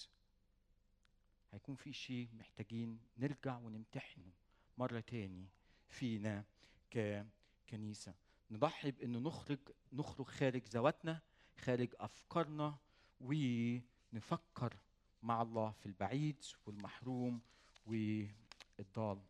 هيكون 1.52 1.74
في 1.74 1.92
شيء 1.92 2.28
محتاجين 2.32 2.98
نرجع 3.18 3.58
ونمتحنه 3.58 4.32
مرة 4.78 5.00
تاني 5.00 5.46
فينا 5.88 6.44
ككنيسة. 6.90 8.14
نضحي 8.50 8.90
بأنه 8.90 9.18
نخرج 9.18 9.58
نخرج 9.92 10.26
خارج 10.26 10.62
ذواتنا 10.68 11.22
خارج 11.58 11.94
أفكارنا 12.00 12.78
ونفكر 13.20 14.76
مع 15.22 15.42
الله 15.42 15.70
في 15.70 15.86
البعيد 15.86 16.44
والمحروم 16.66 17.40
والضال. 17.86 19.22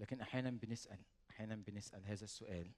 لكن 0.00 0.20
أحيانا 0.20 0.50
بنسأل 0.50 0.98
أحيانا 1.30 1.56
بنسأل 1.56 2.06
هذا 2.06 2.24
السؤال. 2.24 2.72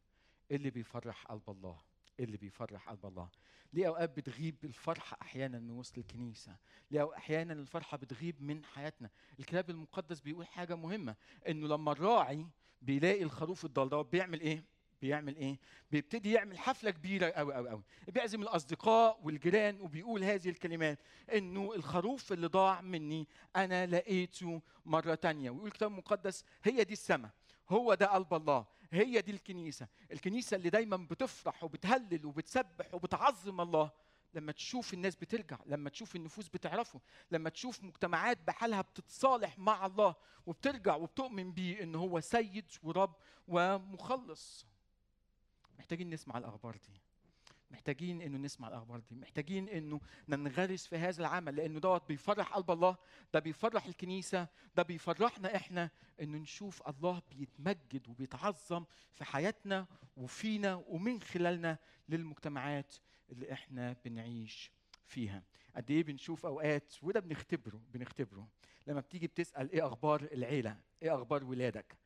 اللي 0.50 0.70
بيفرح 0.70 1.24
قلب 1.26 1.50
الله 1.50 1.78
اللي 2.20 2.36
بيفرح 2.36 2.88
قلب 2.90 3.06
الله. 3.06 3.28
ليه 3.72 3.86
أوقات 3.88 4.16
بتغيب 4.16 4.56
الفرحة 4.64 5.18
أحيانا 5.22 5.58
من 5.58 5.70
وسط 5.70 5.98
الكنيسة؟ 5.98 6.56
ليه 6.90 7.14
أحيانا 7.16 7.52
الفرحة 7.52 7.96
بتغيب 7.96 8.42
من 8.42 8.64
حياتنا؟ 8.64 9.10
الكتاب 9.38 9.70
المقدس 9.70 10.20
بيقول 10.20 10.46
حاجة 10.46 10.74
مهمة 10.74 11.16
إنه 11.48 11.66
لما 11.68 11.92
الراعي 11.92 12.46
بيلاقي 12.82 13.22
الخروف 13.22 13.64
الضال 13.64 13.88
ده 13.88 14.02
بيعمل 14.02 14.40
إيه؟ 14.40 14.64
بيعمل 15.02 15.36
إيه؟ 15.36 15.58
بيبتدي 15.90 16.32
يعمل 16.32 16.58
حفلة 16.58 16.90
كبيرة 16.90 17.30
قوي 17.30 17.54
قوي 17.54 17.68
قوي 17.70 17.82
بيعزم 18.08 18.42
الأصدقاء 18.42 19.20
والجيران 19.22 19.80
وبيقول 19.80 20.24
هذه 20.24 20.48
الكلمات 20.48 20.98
إنه 21.34 21.74
الخروف 21.74 22.32
اللي 22.32 22.46
ضاع 22.46 22.80
مني 22.80 23.28
أنا 23.56 23.86
لقيته 23.86 24.62
مرة 24.86 25.14
تانية. 25.14 25.50
ويقول 25.50 25.66
الكتاب 25.66 25.90
المقدس 25.90 26.44
هي 26.64 26.84
دي 26.84 26.92
السماء 26.92 27.30
هو 27.68 27.94
ده 27.94 28.06
قلب 28.06 28.34
الله. 28.34 28.66
هي 28.92 29.20
دي 29.20 29.32
الكنيسة. 29.32 29.88
الكنيسة 30.12 30.56
اللي 30.56 30.70
دايما 30.70 30.96
بتفرح 30.96 31.64
وبتهلل 31.64 32.26
وبتسبح 32.26 32.94
وبتعظم 32.94 33.60
الله. 33.60 33.90
لما 34.34 34.52
تشوف 34.52 34.94
الناس 34.94 35.16
بترجع 35.16 35.58
لما 35.66 35.90
تشوف 35.90 36.16
النفوس 36.16 36.48
بتعرفه 36.48 37.00
لما 37.30 37.50
تشوف 37.50 37.82
مجتمعات 37.84 38.38
بحالها 38.46 38.80
بتتصالح 38.82 39.58
مع 39.58 39.86
الله 39.86 40.14
وبترجع 40.46 40.96
وبتؤمن 40.96 41.52
بيه 41.52 41.82
إن 41.82 41.94
هو 41.94 42.20
سيد 42.20 42.64
ورب 42.82 43.14
ومخلص. 43.48 44.66
محتاجين 45.78 46.10
نسمع 46.10 46.38
الأخبار 46.38 46.76
دي. 46.76 47.00
محتاجين 47.70 48.22
إنه 48.22 48.38
نسمع 48.38 48.68
الأخبار 48.68 49.00
دي 49.00 49.14
محتاجين 49.14 49.68
إنه 49.68 50.00
ننغرس 50.28 50.86
في 50.86 50.96
هذا 50.96 51.20
العمل 51.20 51.56
لأنه 51.56 51.80
دوت 51.80 52.08
بيفرح 52.08 52.52
قلب 52.54 52.70
الله 52.70 52.96
ده 53.34 53.40
بيفرح 53.40 53.86
الكنيسة 53.86 54.48
ده 54.76 54.82
بيفرحنا 54.82 55.56
إحنا 55.56 55.90
إنه 56.20 56.38
نشوف 56.38 56.88
الله 56.88 57.22
بيتمجد 57.30 58.08
وبيتعظم 58.08 58.84
في 59.14 59.24
حياتنا 59.24 59.86
وفينا 60.16 60.74
ومن 60.74 61.20
خلالنا 61.20 61.78
للمجتمعات 62.08 62.94
اللي 63.32 63.52
إحنا 63.52 63.96
بنعيش 64.04 64.72
فيها. 65.06 65.42
قد 65.76 65.90
إيه 65.90 66.02
بنشوف 66.02 66.46
أوقات 66.46 66.94
وده 67.02 67.20
بنختبره 67.20 67.82
بنختبره. 67.92 68.48
لما 68.86 69.00
بتيجي 69.00 69.26
بتسأل 69.26 69.70
إيه 69.72 69.86
أخبار 69.86 70.22
العيلة؟ 70.32 70.76
إيه 71.02 71.14
أخبار 71.14 71.44
ولادك؟ 71.44 71.96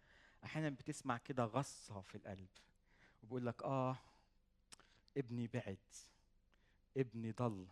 أحيانا 0.44 0.70
بتسمع 0.70 1.18
كده 1.18 1.44
غصة 1.44 2.00
في 2.00 2.14
القلب 2.14 2.48
وبقول 3.22 3.46
لك 3.46 3.62
آه 3.62 3.98
ابني 5.16 5.46
بعد 5.46 5.78
ابني 6.96 7.30
ضل. 7.32 7.66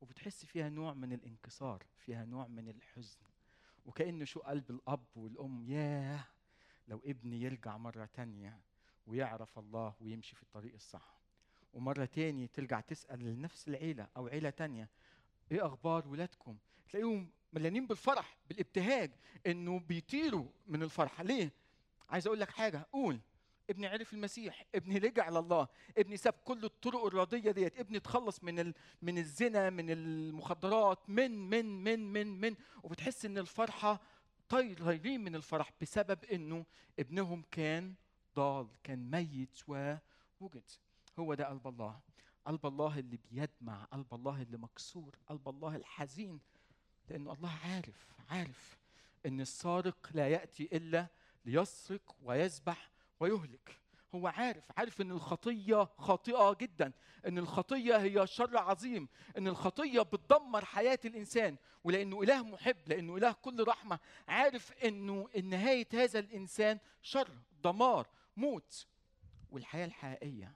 وبتحس 0.00 0.44
فيها 0.46 0.68
نوع 0.68 0.94
من 0.94 1.12
الانكسار 1.12 1.82
فيها 1.96 2.24
نوع 2.24 2.46
من 2.46 2.68
الحزن. 2.68 3.18
وكأنه 3.86 4.24
شو 4.24 4.40
قلب 4.40 4.70
الأب 4.70 5.04
والأم 5.16 5.64
ياه! 5.68 6.24
لو 6.88 7.00
ابني 7.06 7.40
يرجع 7.40 7.76
مرة 7.76 8.04
تانية 8.04 8.60
ويعرف 9.06 9.58
الله 9.58 9.94
ويمشي 10.00 10.36
في 10.36 10.42
الطريق 10.42 10.74
الصح. 10.74 11.20
ومرة 11.72 12.04
تاني 12.04 12.46
ترجع 12.46 12.80
تسأل 12.80 13.20
لنفس 13.20 13.68
العيلة 13.68 14.08
أو 14.16 14.28
عيلة 14.28 14.50
تانية 14.50 14.88
إيه 15.52 15.66
أخبار 15.66 16.08
ولادكم؟ 16.08 16.56
تلاقيهم 16.88 17.30
مليانين 17.52 17.86
بالفرح 17.86 18.36
بالابتهاج 18.48 19.10
إنه 19.46 19.78
بيطيروا 19.78 20.48
من 20.66 20.82
الفرحة. 20.82 21.24
ليه؟ 21.24 21.52
عايز 22.10 22.26
أقول 22.26 22.40
لك 22.40 22.50
حاجة 22.50 22.86
قول. 22.92 23.20
ابني 23.70 23.86
عرف 23.86 24.12
المسيح 24.12 24.66
ابني 24.74 24.98
رجع 24.98 25.28
لله 25.28 25.68
ابني 25.98 26.16
ساب 26.16 26.32
كل 26.44 26.64
الطرق 26.64 27.04
الرضية 27.04 27.50
ديت 27.50 27.78
ابني 27.78 27.96
اتخلص 27.96 28.44
من 28.44 28.58
ال... 28.58 28.74
من 29.02 29.18
الزنا 29.18 29.70
من 29.70 29.90
المخدرات 29.90 31.10
من 31.10 31.30
من 31.50 31.84
من 31.84 32.12
من 32.12 32.40
من. 32.40 32.54
وبتحس 32.82 33.24
إن 33.24 33.38
الفرحة 33.38 34.00
طايرين 34.48 35.24
من 35.24 35.34
الفرح 35.34 35.70
بسبب 35.82 36.24
إنه 36.24 36.64
ابنهم 36.98 37.44
كان 37.50 37.94
ضال 38.36 38.68
كان 38.84 39.10
ميت 39.10 39.58
ووجد 39.68 40.70
هو 41.18 41.34
ده 41.34 41.48
قلب 41.48 41.68
الله. 41.68 42.00
قلب 42.44 42.66
الله 42.66 42.98
اللي 42.98 43.18
بيدمع 43.30 43.84
قلب 43.84 44.14
الله 44.14 44.42
اللي 44.42 44.58
مكسور 44.58 45.16
قلب 45.28 45.48
الله 45.48 45.76
الحزين. 45.76 46.40
لأنه 47.08 47.32
الله 47.32 47.50
عارف 47.64 48.06
عارف 48.30 48.78
إن 49.26 49.40
السارق 49.40 50.10
لا 50.14 50.28
يأتي 50.28 50.68
إلا 50.72 51.06
ليسرق 51.44 52.16
ويذبح 52.22 52.90
ويهلك. 53.24 53.80
هو 54.14 54.26
عارف 54.26 54.64
عارف 54.76 55.00
إن 55.00 55.10
الخطية 55.10 55.88
خاطئة 55.98 56.56
جدا 56.60 56.92
إن 57.26 57.38
الخطية 57.38 57.96
هي 57.96 58.26
شر 58.26 58.58
عظيم 58.58 59.08
إن 59.38 59.48
الخطية 59.48 60.00
بتدمر 60.02 60.64
حياة 60.64 60.98
الإنسان 61.04 61.56
ولأنه 61.84 62.22
إله 62.22 62.42
محب 62.42 62.76
لأنه 62.86 63.16
إله 63.16 63.32
كل 63.32 63.68
رحمة 63.68 63.98
عارف 64.28 64.72
إنه 64.72 65.28
نهاية 65.42 65.88
هذا 65.92 66.18
الإنسان 66.18 66.78
شر 67.02 67.30
دمار 67.64 68.06
موت. 68.36 68.86
والحياة 69.50 69.84
الحقيقية 69.86 70.54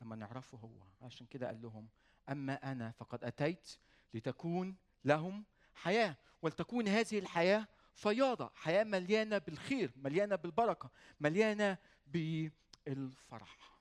لما 0.00 0.16
نعرفه 0.16 0.58
هو. 0.58 0.82
عشان 1.02 1.26
كده 1.26 1.46
قال 1.46 1.62
لهم 1.62 1.88
أما 2.28 2.72
أنا 2.72 2.90
فقد 2.90 3.24
أتيت 3.24 3.78
لتكون 4.14 4.76
لهم 5.04 5.44
حياة. 5.74 6.16
ولتكون 6.42 6.88
هذه 6.88 7.18
الحياة 7.18 7.66
فياضة 7.96 8.50
حياة 8.54 8.84
مليانة 8.84 9.38
بالخير 9.38 9.92
مليانة 9.96 10.36
بالبركة 10.36 10.90
مليانة 11.20 11.78
بالفرح. 12.06 13.76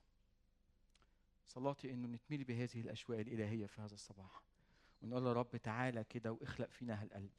صلاتي 1.48 1.94
إنه 1.94 2.08
نتملي 2.08 2.44
بهذه 2.44 2.82
الأشواق 2.82 3.20
الإلهية 3.20 3.66
في 3.66 3.82
هذا 3.82 3.94
الصباح. 3.94 4.42
ونقول 5.02 5.24
له 5.24 5.34
رب 5.34 5.58
تعالى 5.58 6.04
كده 6.04 6.32
واخلق 6.32 6.70
فينا 6.70 7.02
هالقلب. 7.04 7.32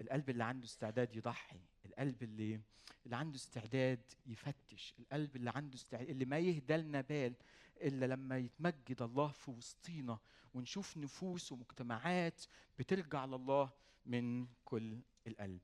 القلب 0.00 0.30
اللي 0.30 0.44
عنده 0.44 0.66
استعداد 0.66 1.16
يضحي 1.16 1.60
القلب 1.86 2.22
اللي 2.22 2.60
اللي 3.06 3.16
عنده 3.16 3.36
استعداد 3.36 4.00
يفتش 4.26 4.94
القلب 4.98 5.36
اللي 5.36 5.50
عنده 5.54 5.74
استعداد 5.74 6.08
اللي 6.08 6.24
ما 6.24 6.38
يهدى 6.38 6.76
لنا 6.76 7.00
بال 7.00 7.34
إلا 7.76 8.06
لما 8.06 8.38
يتمجد 8.38 9.02
الله 9.02 9.28
في 9.28 9.50
وسطينا 9.50 10.18
ونشوف 10.54 10.96
نفوس 10.96 11.52
ومجتمعات 11.52 12.44
بترجع 12.78 13.24
لله 13.24 13.70
من 14.06 14.46
كل 14.64 14.98
القلب. 15.26 15.60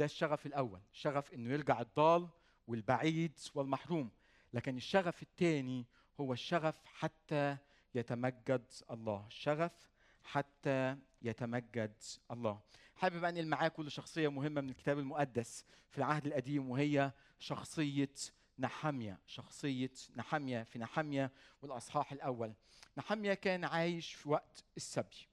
ده 0.00 0.04
الشغف 0.06 0.46
الأول 0.46 0.80
شغف 0.92 1.32
إنه 1.34 1.52
يرجع 1.52 1.80
الضال 1.80 2.28
والبعيد 2.66 3.38
والمحروم 3.54 4.10
لكن 4.52 4.76
الشغف 4.76 5.22
الثاني 5.22 5.86
هو 6.20 6.32
الشغف 6.32 6.80
حتى 6.84 7.56
يتمجد 7.94 8.64
الله 8.90 9.26
شغف 9.28 9.90
حتى 10.24 10.96
يتمجد 11.22 11.92
الله. 12.30 12.60
حابب 12.96 13.24
انقل 13.24 13.46
معاكم 13.46 13.82
لشخصيه 13.82 14.28
مهمة 14.28 14.60
من 14.60 14.70
الكتاب 14.70 14.98
المقدس 14.98 15.64
في 15.90 15.98
العهد 15.98 16.26
القديم 16.26 16.70
وهي 16.70 17.12
شخصية 17.38 18.14
نحمية 18.58 19.18
شخصية 19.26 19.92
نحمية 20.16 20.62
في 20.62 20.78
نحمية 20.78 21.32
والأصحاح 21.62 22.12
الأول. 22.12 22.52
نحمية 22.98 23.34
كان 23.34 23.64
عايش 23.64 24.14
في 24.14 24.28
وقت 24.28 24.64
السبي 24.76 25.28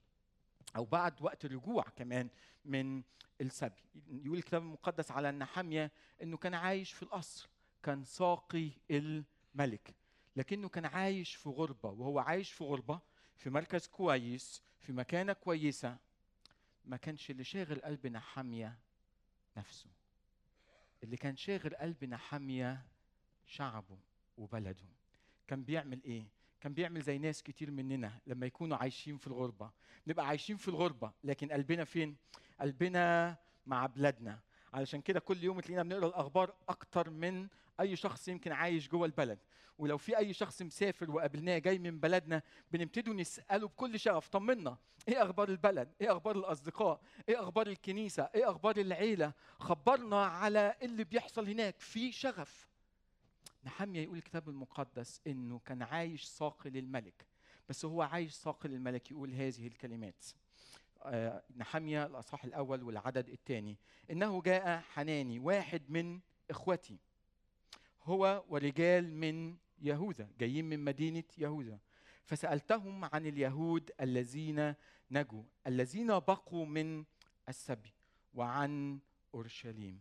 أو 0.75 0.86
بعد 0.86 1.21
وقت 1.21 1.45
الرجوع 1.45 1.84
كمان 1.84 2.30
من 2.67 3.03
السبي. 3.41 3.82
يقول 4.10 4.38
الكتاب 4.38 4.62
المقدس 4.62 5.12
على 5.12 5.32
نحمية 5.32 5.91
أنه 6.23 6.38
كان 6.38 6.53
عايش 6.53 6.93
في 6.93 7.03
القصر 7.03 7.49
كان 7.84 8.03
ساقي 8.03 8.69
الملك 8.91 9.95
لكنه 10.36 10.69
كان 10.69 10.86
عايش 10.86 11.36
في 11.36 11.49
غربة 11.49 11.89
وهو 11.89 12.19
عايش 12.19 12.51
في 12.51 12.63
غربة 12.63 12.99
في 13.36 13.49
مركز 13.49 13.88
كويس 13.88 14.62
في 14.80 14.93
مكانة 14.93 15.34
كويسة 15.34 15.97
ما 16.86 16.97
كانش 16.97 17.32
اللي 17.32 17.43
شاغل 17.43 17.80
قلب 17.82 18.08
نحمية 18.08 18.77
نفسه. 19.58 19.89
اللي 21.03 21.17
كان 21.17 21.36
شاغل 21.36 21.75
قلب 21.75 22.03
نحمية 22.06 22.86
شعبه 23.45 23.97
وبلده. 24.38 24.86
كان 25.47 25.63
بيعمل 25.63 26.03
إيه؟ 26.03 26.25
كان 26.62 26.73
بيعمل 26.73 27.01
زي 27.01 27.17
ناس 27.17 27.43
كتير 27.43 27.71
مننا 27.71 28.19
لما 28.27 28.45
يكونوا 28.45 28.77
عايشين 28.77 29.17
في 29.17 29.27
الغربة. 29.27 29.71
نبقى 30.08 30.27
عايشين 30.27 30.58
في 30.58 30.67
الغربة 30.67 31.12
لكن 31.23 31.51
قلبنا 31.51 31.84
فين؟ 31.84 32.15
قلبنا 32.60 33.36
مع 33.65 33.86
بلادنا. 33.86 34.39
علشان 34.74 35.02
كده 35.02 35.20
كل 35.20 35.43
يوم 35.43 35.60
تلاقينا 35.60 35.84
بنقرأ 35.84 36.08
الأخبار 36.08 36.54
أكتر 36.70 37.10
من 37.10 37.48
أي 37.80 37.96
شخص 37.96 38.28
يمكن 38.28 38.52
عايش 38.52 38.89
جوه 38.89 39.06
البلد. 39.06 39.39
ولو 39.78 39.98
في 39.98 40.17
أي 40.17 40.34
شخص 40.34 40.62
مسافر 40.62 41.12
وقابلناه 41.12 41.58
جاي 41.58 41.80
من 41.80 42.00
بلدنا 42.00 42.41
بنبتدوا 42.72 43.13
نسأله 43.13 43.67
بكل 43.67 44.00
شغف 44.00 44.28
طمنا. 44.28 44.78
إيه 45.08 45.24
أخبار 45.24 45.50
البلد؟ 45.50 45.93
إيه 46.02 46.12
أخبار 46.12 46.36
الأصدقاء؟ 46.36 47.02
إيه 47.30 47.43
أخبار 47.43 47.67
الكنيسة؟ 47.67 48.24
إيه 48.24 48.52
أخبار 48.52 48.78
العيلة؟ 48.78 49.34
خبرنا 49.60 50.26
على 50.26 50.76
اللي 50.82 51.04
بيحصل 51.04 51.50
هناك. 51.50 51.80
في 51.80 52.12
شغف. 52.12 52.67
نحمية 53.63 54.04
يقول 54.04 54.17
الكتاب 54.17 54.50
المقدس 54.50 55.22
إنه 55.28 55.60
كان 55.60 55.82
عايش 55.82 56.24
ساقي 56.24 56.70
للملك 56.70 57.26
بس 57.70 57.86
هو 57.86 58.02
عايش 58.02 58.34
ساقي 58.34 58.70
للملك 58.70 59.12
يقول 59.12 59.34
هذه 59.34 59.67
الكلمات. 59.67 60.26
نحمية 61.58 62.06
الأصحاح 62.06 62.44
الأول 62.44 62.84
والعدد 62.84 63.30
الثاني. 63.30 63.78
إنه 64.12 64.42
جاء 64.42 64.80
حناني 64.80 65.40
واحد 65.40 65.82
من 65.90 66.20
إخوتي. 66.50 67.00
هو 68.04 68.46
ورجال 68.50 69.14
من 69.14 69.58
يهوذا 69.82 70.30
جايين 70.40 70.66
من 70.66 70.80
مدينة 70.80 71.24
يهوذا. 71.38 71.80
فسألتهم 72.26 73.06
عن 73.06 73.26
اليهود 73.26 73.92
الذين 74.02 74.74
نجوا 75.12 75.44
الذين 75.68 76.08
بقوا 76.08 76.66
من 76.66 77.06
السبي 77.50 77.94
وعن 78.34 79.00
أورشليم. 79.34 80.00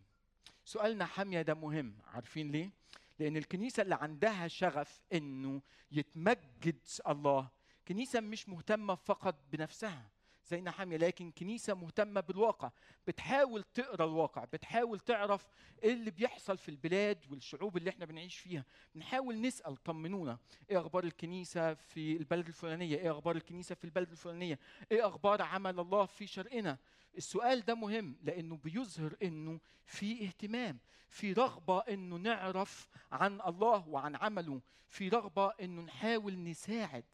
سؤالنا 0.65 1.05
حامية 1.05 1.41
ده 1.41 1.53
مهم 1.53 1.97
عارفين 2.07 2.51
ليه؟ 2.51 2.71
لأن 3.19 3.37
الكنيسة 3.37 3.83
اللي 3.83 3.95
عندها 3.95 4.47
شغف 4.47 5.01
إنه 5.13 5.61
يتمجد 5.91 6.79
الله 7.07 7.49
كنيسة 7.87 8.19
مش 8.19 8.49
مهتمة 8.49 8.95
فقط 8.95 9.35
بنفسها. 9.51 10.09
زي 10.47 10.61
نحامية 10.61 10.97
لكن 10.97 11.31
كنيسة 11.31 11.73
مهتمة 11.73 12.21
بالواقع. 12.21 12.71
بتحاول 13.07 13.63
تقرأ 13.63 14.05
الواقع 14.05 14.45
بتحاول 14.45 14.99
تعرف 14.99 15.47
إيه 15.83 15.93
اللي 15.93 16.11
بيحصل 16.11 16.57
في 16.57 16.69
البلاد 16.69 17.25
والشعوب 17.31 17.77
اللي 17.77 17.89
إحنا 17.89 18.05
بنعيش 18.05 18.37
فيها. 18.37 18.65
بنحاول 18.95 19.41
نسأل 19.41 19.75
طمنونا. 19.77 20.37
إيه 20.69 20.79
أخبار 20.79 21.03
الكنيسة 21.03 21.73
في 21.73 22.17
البلد 22.17 22.47
الفلانية؟ 22.47 22.97
إيه 22.97 23.11
أخبار 23.11 23.35
الكنيسة 23.35 23.75
في 23.75 23.83
البلد 23.83 24.11
الفلانية؟ 24.11 24.59
إيه 24.91 25.07
أخبار 25.07 25.41
عمل 25.41 25.79
الله 25.79 26.05
في 26.05 26.27
شرقنا؟ 26.27 26.77
السؤال 27.17 27.65
ده 27.65 27.75
مهم 27.75 28.15
لأنه 28.23 28.57
بيظهر 28.57 29.15
إنه 29.23 29.59
في 29.85 30.25
اهتمام 30.25 30.79
في 31.09 31.33
رغبة 31.33 31.79
إنه 31.79 32.15
نعرف 32.15 32.87
عن 33.11 33.41
الله 33.41 33.87
وعن 33.87 34.15
عمله 34.15 34.61
في 34.89 35.09
رغبة 35.09 35.47
إنه 35.61 35.81
نحاول 35.81 36.43
نساعد. 36.43 37.05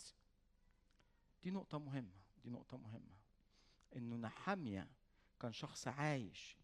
دي 1.43 1.51
نقطة 1.51 1.79
مهمة 1.79 2.11
دي 2.43 2.49
نقطة 2.49 2.77
مهمة. 2.77 3.22
إنه 3.95 4.15
نحمية 4.15 4.87
كان 5.39 5.51
شخص 5.53 5.87
عايش 5.87 6.57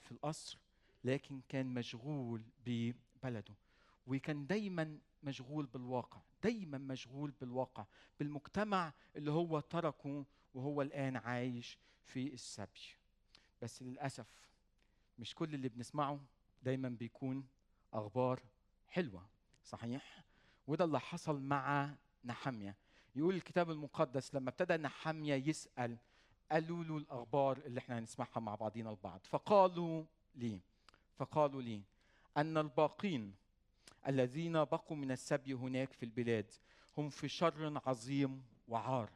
في 0.00 0.12
القصر 0.12 0.58
لكن 1.04 1.40
كان 1.48 1.74
مشغول 1.74 2.42
ببلده. 2.66 3.54
وكان 4.06 4.46
دايما 4.46 4.98
مشغول 5.22 5.66
بالواقع 5.66 6.20
دايما 6.42 6.78
مشغول 6.78 7.30
بالواقع 7.30 7.86
بالمجتمع 8.18 8.92
اللي 9.16 9.30
هو 9.30 9.60
تركه 9.60 10.26
وهو 10.54 10.82
الآن 10.82 11.16
عايش 11.16 11.78
في 12.04 12.34
السبي. 12.34 12.80
بس 13.62 13.82
للأسف 13.82 14.48
مش 15.18 15.34
كل 15.34 15.54
اللي 15.54 15.68
بنسمعه 15.68 16.20
دايما 16.62 16.88
بيكون 16.88 17.46
أخبار 17.92 18.42
حلوة 18.88 19.26
صحيح؟ 19.64 20.24
وده 20.66 20.84
اللي 20.84 21.00
حصل 21.00 21.40
مع 21.40 21.94
نحمية 22.24 22.76
يقول 23.16 23.34
الكتاب 23.34 23.70
المقدس 23.70 24.34
لما 24.34 24.50
ابتدى 24.50 24.76
نحمية 24.76 25.34
يسأل 25.34 25.98
قالوا 26.52 26.84
له 26.84 26.96
الأخبار 26.96 27.58
اللي 27.58 27.78
إحنا 27.78 27.98
هنسمعها 27.98 28.40
مع 28.40 28.54
بعضينا 28.54 28.90
البعض. 28.90 29.20
فقالوا 29.24 30.04
لي 30.34 30.60
فقالوا 31.16 31.62
لي 31.62 31.82
أن 32.36 32.58
الباقين 32.58 33.34
الذين 34.08 34.52
بقوا 34.52 34.96
من 34.96 35.10
السبي 35.10 35.52
هناك 35.54 35.92
في 35.92 36.02
البلاد 36.02 36.52
هم 36.98 37.08
في 37.08 37.28
شر 37.28 37.80
عظيم 37.86 38.44
وعار 38.68 39.10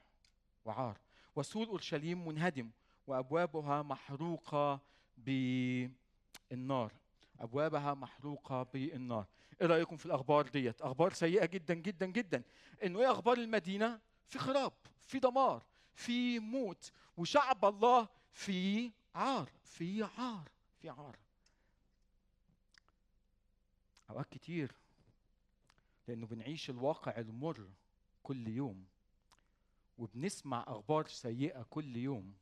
وعار. 0.64 0.98
وسور 1.36 1.66
أورشليم 1.66 2.28
منهدم 2.28 2.70
وأبوابها 3.06 3.82
محروقة 3.82 4.80
بالنار. 5.18 6.92
أبوابها 7.40 7.94
محروقة 7.94 8.62
بالنار. 8.62 9.26
إيه 9.60 9.66
رأيكم 9.66 9.96
في 9.96 10.06
الأخبار 10.06 10.48
ديت؟ 10.48 10.82
أخبار 10.82 11.12
سيئة 11.12 11.46
جدا 11.46 11.74
جدا 11.74 12.06
جدا. 12.06 12.42
إنه 12.84 13.00
إيه 13.00 13.10
أخبار 13.12 13.38
المدينة؟ 13.38 14.00
في 14.28 14.38
خراب 14.38 14.72
في 15.06 15.18
دمار. 15.18 15.62
في 16.00 16.38
موت 16.38 16.92
وشعب 17.16 17.64
الله 17.64 18.08
في 18.32 18.90
عار 19.14 19.50
في 19.64 20.02
عار 20.02 20.48
في 20.80 20.88
عار. 20.88 21.18
أوقات 24.10 24.28
كتير 24.28 24.72
لأنه 26.08 26.26
بنعيش 26.26 26.70
الواقع 26.70 27.18
المر 27.18 27.68
كل 28.22 28.48
يوم 28.48 28.86
وبنسمع 29.98 30.64
أخبار 30.68 31.06
سيئة 31.06 31.62
كل 31.62 31.96
يوم 31.96 32.34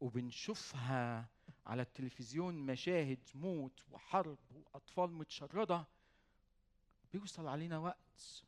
وبنشوفها 0.00 1.28
على 1.66 1.82
التلفزيون 1.82 2.54
مشاهد 2.54 3.18
موت 3.34 3.82
وحرب 3.90 4.38
وأطفال 4.54 5.12
متشردة. 5.12 5.86
بيوصل 7.12 7.46
علينا 7.46 7.78
وقت 7.78 8.44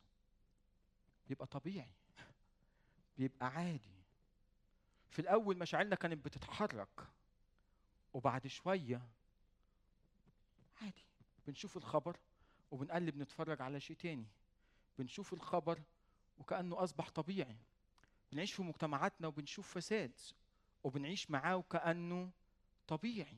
بيبقى 1.27 1.47
طبيعي 1.47 1.91
بيبقى 3.17 3.47
عادي. 3.47 3.96
في 5.09 5.19
الأول 5.19 5.57
مشاعرنا 5.57 5.95
كانت 5.95 6.25
بتتحرك 6.25 7.07
وبعد 8.13 8.47
شوية 8.47 9.01
عادي 10.81 11.05
بنشوف 11.47 11.77
الخبر 11.77 12.17
وبنقلب 12.71 13.17
نتفرج 13.17 13.61
على 13.61 13.79
شيء 13.79 13.95
تاني. 13.95 14.27
بنشوف 14.99 15.33
الخبر 15.33 15.81
وكأنه 16.37 16.83
أصبح 16.83 17.09
طبيعي. 17.09 17.57
بنعيش 18.31 18.53
في 18.53 18.63
مجتمعاتنا 18.63 19.27
وبنشوف 19.27 19.77
فساد 19.77 20.19
وبنعيش 20.83 21.31
معاه 21.31 21.55
وكأنه 21.55 22.31
طبيعي. 22.87 23.37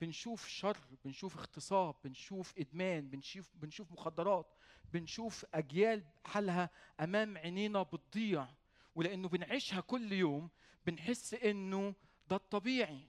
بنشوف 0.00 0.46
شر 0.46 0.78
بنشوف 1.04 1.36
اغتصاب 1.36 1.94
بنشوف 2.04 2.54
إدمان 2.58 3.10
بنشوف 3.10 3.56
بنشوف 3.56 3.92
مخدرات 3.92 4.54
بنشوف 4.92 5.46
أجيال 5.54 6.04
حالها 6.24 6.70
أمام 7.00 7.38
عينينا 7.38 7.82
بتضيع. 7.82 8.48
ولأنه 8.98 9.28
بنعيشها 9.28 9.80
كل 9.80 10.12
يوم 10.12 10.50
بنحس 10.86 11.34
إنه 11.34 11.94
ده 12.28 12.36
الطبيعي. 12.36 13.06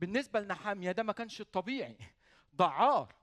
بالنسبة 0.00 0.40
لنحاميه 0.40 0.92
ده 0.92 1.02
ما 1.02 1.12
كانش 1.12 1.40
الطبيعي. 1.40 1.96
ده 2.52 2.64
عار 2.66 3.14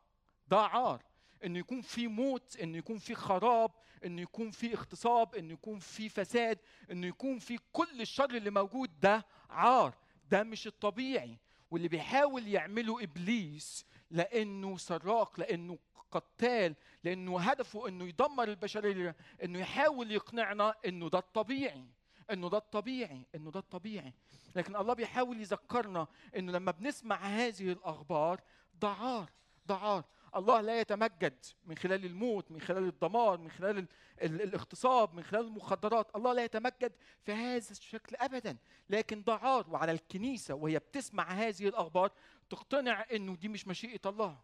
ده 0.47 0.59
عار. 0.59 1.03
إنه 1.45 1.59
يكون 1.59 1.81
في 1.81 2.07
موت 2.07 2.57
إنه 2.57 2.77
يكون 2.77 2.97
في 2.97 3.15
خراب 3.15 3.71
إنه 4.05 4.21
يكون 4.21 4.51
في 4.51 4.73
اغتصاب 4.73 5.35
إنه 5.35 5.53
يكون 5.53 5.79
في 5.79 6.09
فساد 6.09 6.59
إنه 6.91 7.07
يكون 7.07 7.39
في 7.39 7.59
كل 7.71 8.01
الشر 8.01 8.29
اللي 8.35 8.49
موجود 8.49 8.99
ده 8.99 9.25
عار. 9.49 9.95
ده 10.29 10.43
مش 10.43 10.67
الطبيعي. 10.67 11.39
واللي 11.71 11.87
بيحاول 11.87 12.47
يعمله 12.47 13.03
إبليس 13.03 13.85
لأنه 14.11 14.77
سراق 14.77 15.39
لأنه 15.39 15.77
قتال 16.11 16.75
لأنه 17.03 17.39
هدفه 17.39 17.87
إنه 17.87 18.07
يدمر 18.07 18.47
البشرية 18.47 19.15
إنه 19.43 19.59
يحاول 19.59 20.11
يقنعنا 20.11 20.75
إنه 20.85 21.09
ده 21.09 21.19
الطبيعي. 21.19 21.85
إنه 22.31 22.49
ده 22.49 22.57
الطبيعي 22.57 23.25
إنه 23.35 23.51
ده 23.51 23.59
الطبيعي. 23.59 24.13
لكن 24.55 24.75
الله 24.75 24.93
بيحاول 24.93 25.41
يذكرنا 25.41 26.07
إنه 26.37 26.51
لما 26.51 26.71
بنسمع 26.71 27.15
هذه 27.15 27.71
الأخبار 27.71 28.41
ده 28.81 28.87
عار 28.89 29.29
ده 29.65 29.75
عار 29.75 30.03
الله 30.35 30.61
لا 30.61 30.79
يتمجد 30.79 31.45
من 31.65 31.77
خلال 31.77 32.05
الموت 32.05 32.51
من 32.51 32.61
خلال 32.61 32.83
الدمار 32.87 33.37
من 33.37 33.51
خلال 33.51 33.77
ال 33.77 33.87
ال 34.21 34.41
الاغتصاب 34.41 35.13
من 35.13 35.23
خلال 35.23 35.45
المخدرات. 35.45 36.15
الله 36.15 36.33
لا 36.33 36.43
يتمجد 36.43 36.93
في 37.23 37.31
هذا 37.33 37.71
الشكل 37.71 38.15
ابدا. 38.15 38.57
لكن 38.89 39.23
ده 39.23 39.35
عار 39.35 39.69
وعلى 39.69 39.91
الكنيسة 39.91 40.53
وهي 40.53 40.79
بتسمع 40.79 41.31
هذه 41.31 41.67
الأخبار 41.67 42.11
تقتنع 42.49 43.05
إنه 43.11 43.35
دي 43.35 43.47
مش 43.47 43.67
مشيئة 43.67 44.01
الله. 44.05 44.37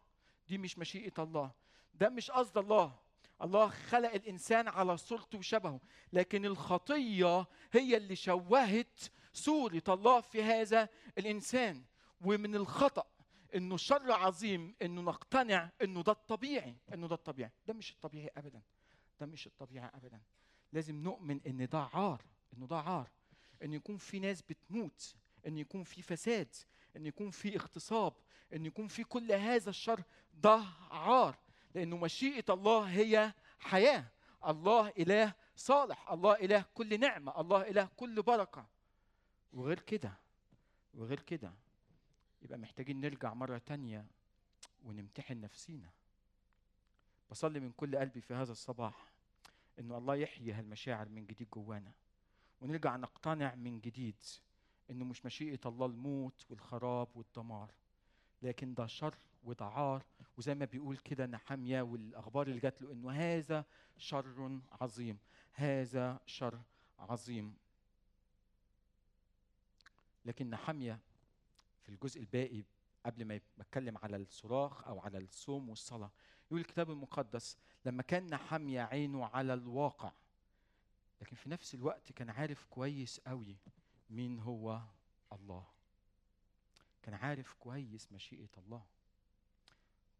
دي 0.47 0.57
مش 0.57 0.77
مشيئة 0.77 1.23
الله. 1.23 1.51
ده 1.93 2.09
مش 2.09 2.31
قصد 2.31 2.57
الله. 2.57 2.95
الله 3.41 3.67
خلق 3.67 4.13
الإنسان 4.13 4.67
على 4.67 4.97
صورته 4.97 5.37
وشبهه 5.37 5.79
لكن 6.13 6.45
الخطية 6.45 7.45
هي 7.71 7.97
اللي 7.97 8.15
شوهت 8.15 8.99
صورة 9.33 9.83
الله 9.87 10.21
في 10.21 10.43
هذا 10.43 10.89
الإنسان. 11.17 11.83
ومن 12.21 12.55
الخطأ 12.55 13.05
إنه 13.55 13.77
شر 13.77 14.11
عظيم 14.11 14.75
إنه 14.81 15.01
نقتنع 15.01 15.69
إنه 15.81 16.03
ده 16.03 16.11
الطبيعي 16.11 16.75
إنه 16.93 17.07
ده 17.07 17.15
الطبيعي. 17.15 17.51
ده 17.67 17.73
مش 17.73 17.91
الطبيعي 17.91 18.29
ابدا. 18.37 18.61
ده 19.19 19.25
مش 19.25 19.47
الطبيعي 19.47 19.89
ابدا. 19.93 20.21
لازم 20.73 20.95
نؤمن 20.95 21.39
إن 21.47 21.67
ده 21.67 21.79
عار 21.93 22.21
إنه 22.57 22.67
ده 22.67 22.77
عار. 22.77 23.09
إن 23.63 23.73
يكون 23.73 23.97
في 23.97 24.19
ناس 24.19 24.41
بتموت 24.41 25.15
إن 25.47 25.57
يكون 25.57 25.83
في 25.83 26.01
فساد 26.01 26.55
إن 26.95 27.05
يكون 27.05 27.29
في 27.29 27.55
اغتصاب 27.55 28.13
إن 28.53 28.65
يكون 28.65 28.87
في 28.87 29.03
كل 29.03 29.31
هذا 29.31 29.69
الشر 29.69 30.03
ده 30.33 30.63
عار. 30.91 31.37
لأنه 31.75 31.97
مشيئة 31.97 32.45
الله 32.53 32.83
هي 32.83 33.33
حياة. 33.59 34.05
الله 34.47 34.89
إله 34.89 35.33
صالح. 35.55 36.11
الله 36.11 36.33
إله 36.35 36.65
كل 36.73 36.99
نعمة. 36.99 37.41
الله 37.41 37.61
إله 37.69 37.89
كل 37.97 38.21
بركة. 38.21 38.65
وغير 39.53 39.79
كده 39.79 40.13
وغير 40.93 41.19
كده 41.19 41.53
يبقى 42.41 42.57
محتاجين 42.57 43.01
نرجع 43.01 43.33
مرة 43.33 43.57
تانية 43.57 44.05
ونمتحن 44.85 45.41
نفسينا. 45.41 45.89
بصلي 47.31 47.59
من 47.59 47.71
كل 47.71 47.97
قلبي 47.97 48.21
في 48.21 48.33
هذا 48.33 48.51
الصباح 48.51 49.11
إنه 49.79 49.97
الله 49.97 50.15
يحيي 50.15 50.51
هالمشاعر 50.53 51.09
من 51.09 51.25
جديد 51.25 51.47
جوانا. 51.53 51.91
ونرجع 52.61 52.95
نقتنع 52.95 53.55
من 53.55 53.79
جديد 53.79 54.15
إنه 54.89 55.05
مش 55.05 55.25
مشيئة 55.25 55.59
الله 55.65 55.85
الموت 55.85 56.45
والخراب 56.49 57.07
والدمار 57.15 57.71
لكن 58.41 58.73
ده 58.73 58.87
شر 58.87 59.15
وده 59.43 59.65
عار 59.65 60.05
وزي 60.37 60.55
ما 60.55 60.65
بيقول 60.65 60.97
كده 60.97 61.25
نحامية 61.25 61.81
والأخبار 61.81 62.47
اللي 62.47 62.59
جات 62.59 62.81
له 62.81 62.91
إنه 62.91 63.11
هذا 63.11 63.65
شر 63.97 64.59
عظيم 64.71 65.17
هذا 65.53 66.19
شر 66.25 66.61
عظيم. 66.99 67.55
لكن 70.25 70.49
نحامية 70.49 70.99
في 71.83 71.89
الجزء 71.89 72.19
الباقي 72.19 72.63
قبل 73.05 73.25
ما 73.25 73.39
بتكلم 73.57 73.97
على 73.97 74.17
الصراخ 74.17 74.87
أو 74.87 74.99
على 74.99 75.17
الصوم 75.17 75.69
والصلاة 75.69 76.11
يقول 76.47 76.59
الكتاب 76.59 76.91
المقدس 76.91 77.57
لما 77.85 78.03
كان 78.03 78.27
نحمية 78.27 78.81
عينه 78.81 79.25
على 79.25 79.53
الواقع 79.53 80.11
لكن 81.21 81.35
في 81.35 81.49
نفس 81.49 81.75
الوقت 81.75 82.11
كان 82.11 82.29
عارف 82.29 82.65
كويس 82.69 83.19
قوي 83.19 83.55
مين 84.09 84.39
هو 84.39 84.81
الله. 85.33 85.65
كان 87.03 87.13
عارف 87.13 87.53
كويس 87.53 88.11
مشيئة 88.11 88.49
الله. 88.57 88.83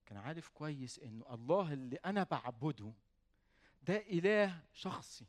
كان 0.05 0.17
عارف 0.17 0.49
كويس 0.49 0.99
إنه 0.99 1.25
الله 1.33 1.73
اللي 1.73 1.95
أنا 2.05 2.23
بعبده 2.23 2.93
ده 3.81 3.97
إله 3.97 4.59
شخصي. 4.73 5.25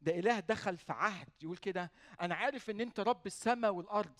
ده 0.00 0.18
إله 0.18 0.40
دخل 0.40 0.76
في 0.76 0.92
عهد. 0.92 1.28
يقول 1.42 1.56
كده 1.56 1.92
أنا 2.20 2.34
عارف 2.34 2.70
إن 2.70 2.80
أنت 2.80 3.00
رب 3.00 3.26
السماء 3.26 3.72
والأرض 3.72 4.18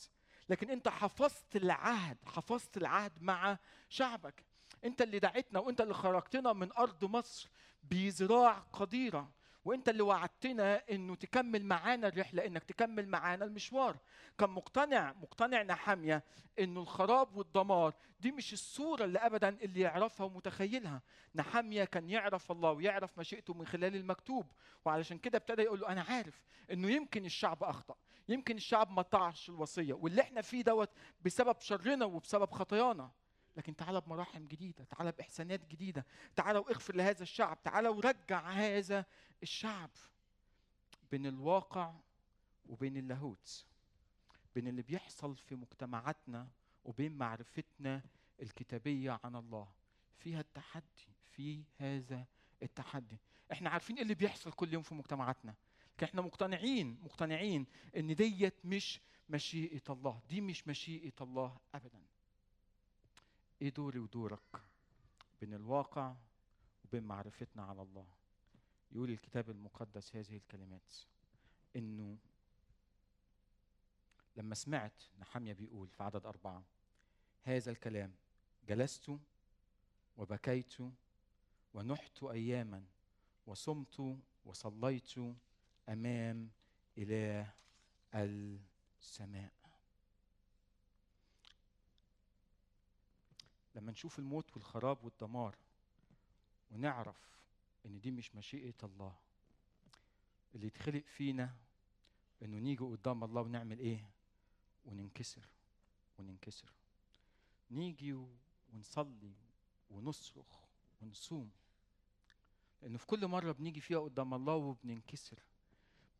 لكن 0.49 0.71
أنت 0.71 0.89
حفظت 0.89 1.57
العهد 1.57 2.19
حفظت 2.25 2.77
العهد 2.77 3.23
مع 3.23 3.59
شعبك. 3.89 4.45
أنت 4.85 5.03
اللي 5.03 5.19
دعيتنا 5.19 5.61
وأنت 5.61 5.81
اللي 5.81 5.95
خرجتنا 5.95 6.53
من 6.53 6.73
أرض 6.73 7.05
مصر 7.05 7.49
بذراع 7.83 8.59
قديرة. 8.59 9.33
وانت 9.69 9.89
اللي 9.89 10.03
وعدتنا 10.03 10.83
انه 10.91 11.15
تكمل 11.15 11.65
معانا 11.65 12.09
الرحلة 12.09 12.47
انك 12.47 12.65
تكمل 12.65 13.09
معانا 13.09 13.45
المشوار. 13.45 13.97
كان 14.39 14.51
مقتنع 14.51 15.13
مقتنع 15.13 15.63
نحامية 15.63 16.25
انه 16.59 16.81
الخراب 16.81 17.37
والدمار 17.37 17.95
دي 18.21 18.33
مش 18.33 18.53
الصورة 18.53 19.05
اللي 19.05 19.19
ابدا 19.19 19.49
اللي 19.49 19.81
يعرفها 19.81 20.27
ومتخيلها. 20.27 21.03
نحامية 21.35 21.85
كان 21.85 22.11
يعرف 22.11 22.53
الله 22.53 22.71
ويعرف 22.71 23.19
مشيئته 23.19 23.55
من 23.55 23.67
خلال 23.67 23.97
المكتوب 23.97 24.47
وعلشان 24.85 25.19
كده 25.19 25.39
ابتدى 25.39 25.63
يقول 25.63 25.81
له 25.81 25.89
أنا 25.89 26.03
عارف 26.09 26.43
إنه 26.73 26.91
يمكن 26.91 27.25
الشعب 27.25 27.65
أخطأ 27.65 27.95
يمكن 28.29 28.57
الشعب 28.57 28.91
ما 28.91 29.03
طاعش 29.03 29.49
الوصية 29.49 29.93
واللي 29.95 30.23
إحنا 30.23 30.41
فيه 30.43 30.63
دوت 30.63 30.91
بسبب 31.25 31.61
شرنا 31.61 32.05
وبسبب 32.05 32.51
خطايانا. 32.51 33.11
لكن 33.59 33.77
تعالى 33.77 34.01
بمراحم 34.01 34.47
جديدة 34.47 34.85
تعالى 34.85 35.13
بإحسانات 35.13 35.67
جديدة 35.67 36.07
تعالى 36.37 36.59
واغفر 36.59 36.97
لهذا 36.97 37.23
الشعب 37.23 37.63
تعالى 37.63 37.89
ورجع 37.89 38.51
هذا 38.51 39.05
الشعب 39.43 39.91
بين 41.11 41.27
الواقع 41.27 41.95
وبين 42.69 42.97
اللاهوت 42.97 43.65
بين 44.55 44.69
اللي 44.69 44.83
بيحصل 44.83 45.37
في 45.37 45.55
مجتمعاتنا 45.55 46.49
وبين 46.85 47.13
معرفتنا 47.13 48.03
الكتابية 48.43 49.21
عن 49.25 49.37
الله. 49.37 49.69
فيها 50.19 50.41
التحدي 50.41 51.09
في 51.31 51.63
هذا 51.77 52.27
التحدي. 52.63 53.19
إحنا 53.53 53.71
عارفين 53.71 53.97
إيه 53.97 54.03
اللي 54.03 54.15
بيحصل 54.15 54.53
كل 54.53 54.73
يوم 54.73 54.83
في 54.83 54.95
مجتمعاتنا. 54.95 55.55
إحنا 56.03 56.23
مقتنعين 56.23 56.99
مقتنعين 57.03 57.67
إن 57.97 58.15
ديت 58.15 58.55
مش 58.65 59.01
مشيئة 59.29 59.83
الله. 59.91 60.21
دي 60.29 60.41
مش 60.41 60.69
مشيئة 60.69 61.13
الله 61.21 61.59
ابدا. 61.75 62.08
إيه 63.63 63.69
دوري 63.71 63.99
ودورك؟ 63.99 64.63
بين 65.41 65.55
الواقع 65.55 66.15
وبين 66.85 67.03
معرفتنا 67.03 67.63
على 67.63 67.83
الله. 67.83 68.07
يقول 68.93 69.11
الكتاب 69.11 69.51
المقدس 69.51 70.17
هذه 70.17 70.37
الكلمات 70.37 70.95
إنه 71.77 72.19
لما 74.37 74.55
سمعت 74.55 75.03
نحمية 75.19 75.53
بيقول 75.53 75.89
في 75.89 76.03
عدد 76.03 76.27
أربعة 76.27 76.65
هذا 77.43 77.71
الكلام 77.71 78.15
جلست 78.69 79.19
وبكيت 80.17 80.75
ونحت 81.75 82.23
أياما 82.23 82.85
وصمت 83.47 84.19
وصليت 84.45 85.15
أمام 85.89 86.51
إله 86.99 87.53
السماء. 88.15 89.58
لما 93.79 93.93
نشوف 93.93 94.19
الموت 94.19 94.57
والخراب 94.57 95.05
والدمار 95.05 95.57
ونعرف 96.71 97.41
إن 97.87 98.01
دي 98.01 98.11
مش 98.11 98.35
مشيئة 98.35 98.75
الله 98.83 99.17
اللي 100.55 100.67
يتخلق 100.67 101.05
فينا 101.07 101.55
إنه 102.43 102.59
نيجي 102.59 102.85
قدام 102.85 103.25
الله 103.25 103.43
ونعمل 103.43 103.79
إيه؟ 103.79 104.11
وننكسر 104.85 105.49
وننكسر. 106.19 106.73
نيجي 107.71 108.13
ونصلي 108.73 109.33
ونصرخ 109.91 110.65
ونصوم. 111.01 111.51
لأنه 112.83 112.99
في 112.99 113.07
كل 113.07 113.27
مرة 113.27 113.53
بنيجي 113.53 113.81
فيها 113.81 113.99
قدام 113.99 114.35
الله 114.35 114.55
وبننكسر. 114.55 115.39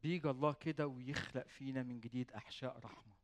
بيجي 0.03 0.31
الله 0.31 0.53
كده 0.53 0.87
ويخلق 0.87 1.47
فينا 1.47 1.83
من 1.83 2.01
جديد 2.01 2.33
أحشاء 2.33 2.79
رحمة. 2.79 3.18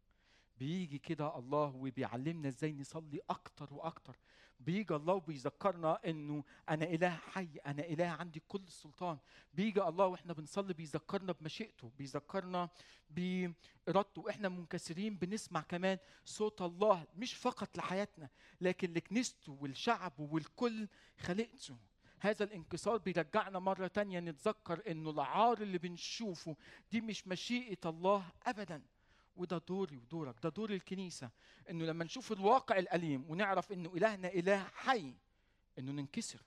بيجي 0.58 0.98
كده 0.98 1.38
الله 1.38 1.74
وبيعلمنا 1.76 2.48
إزاي 2.48 2.72
نصلي 2.72 3.20
أكتر 3.30 3.74
وأكتر. 3.74 4.16
بيجي 4.60 4.94
الله 4.94 5.14
وبيذكرنا 5.14 5.98
إنه 6.06 6.44
أنا 6.68 6.84
إله 6.84 7.10
حي 7.10 7.48
أنا 7.66 7.82
إله 7.84 8.06
عندي 8.06 8.42
كل 8.48 8.62
السلطان 8.62 9.18
بيجي 9.54 9.82
الله 9.82 10.06
وإحنا 10.06 10.32
بنصلي 10.32 10.74
بيذكرنا 10.74 11.32
بمشيئته 11.32 11.92
بيذكرنا 11.98 12.68
بارادته 13.10 14.22
وإحنا 14.22 14.48
منكسرين 14.48 15.16
بنسمع 15.18 15.60
كمان 15.60 15.98
صوت 16.24 16.62
الله 16.62 17.06
مش 17.16 17.34
فقط 17.34 17.76
لحياتنا 17.76 18.28
لكن 18.60 18.92
لكنيسته 18.92 19.52
والشعب 19.60 20.12
والكل 20.20 20.88
خلقته. 21.18 21.76
هذا 22.20 22.44
الانكسار 22.44 22.96
بيرجعنا 22.96 23.58
مرة 23.58 23.86
تانية 23.86 24.20
نتذكر 24.20 24.90
إنه 24.90 25.10
العار 25.10 25.62
اللي 25.62 25.78
بنشوفه 25.78 26.56
دي 26.92 27.00
مش 27.00 27.28
مشيئة 27.28 27.78
الله 27.86 28.24
ابدا. 28.46 28.82
وده 29.36 29.58
دوري 29.58 29.96
ودورك 29.96 30.34
ده 30.42 30.48
دور 30.48 30.70
الكنيسة 30.70 31.30
إنه 31.70 31.84
لما 31.84 32.04
نشوف 32.04 32.32
الواقع 32.32 32.78
الأليم 32.78 33.24
ونعرف 33.30 33.72
إنه 33.72 33.92
إلهنا 33.96 34.28
إله 34.28 34.64
حي 34.74 35.14
إنه 35.78 35.92
ننكسر 35.92 36.40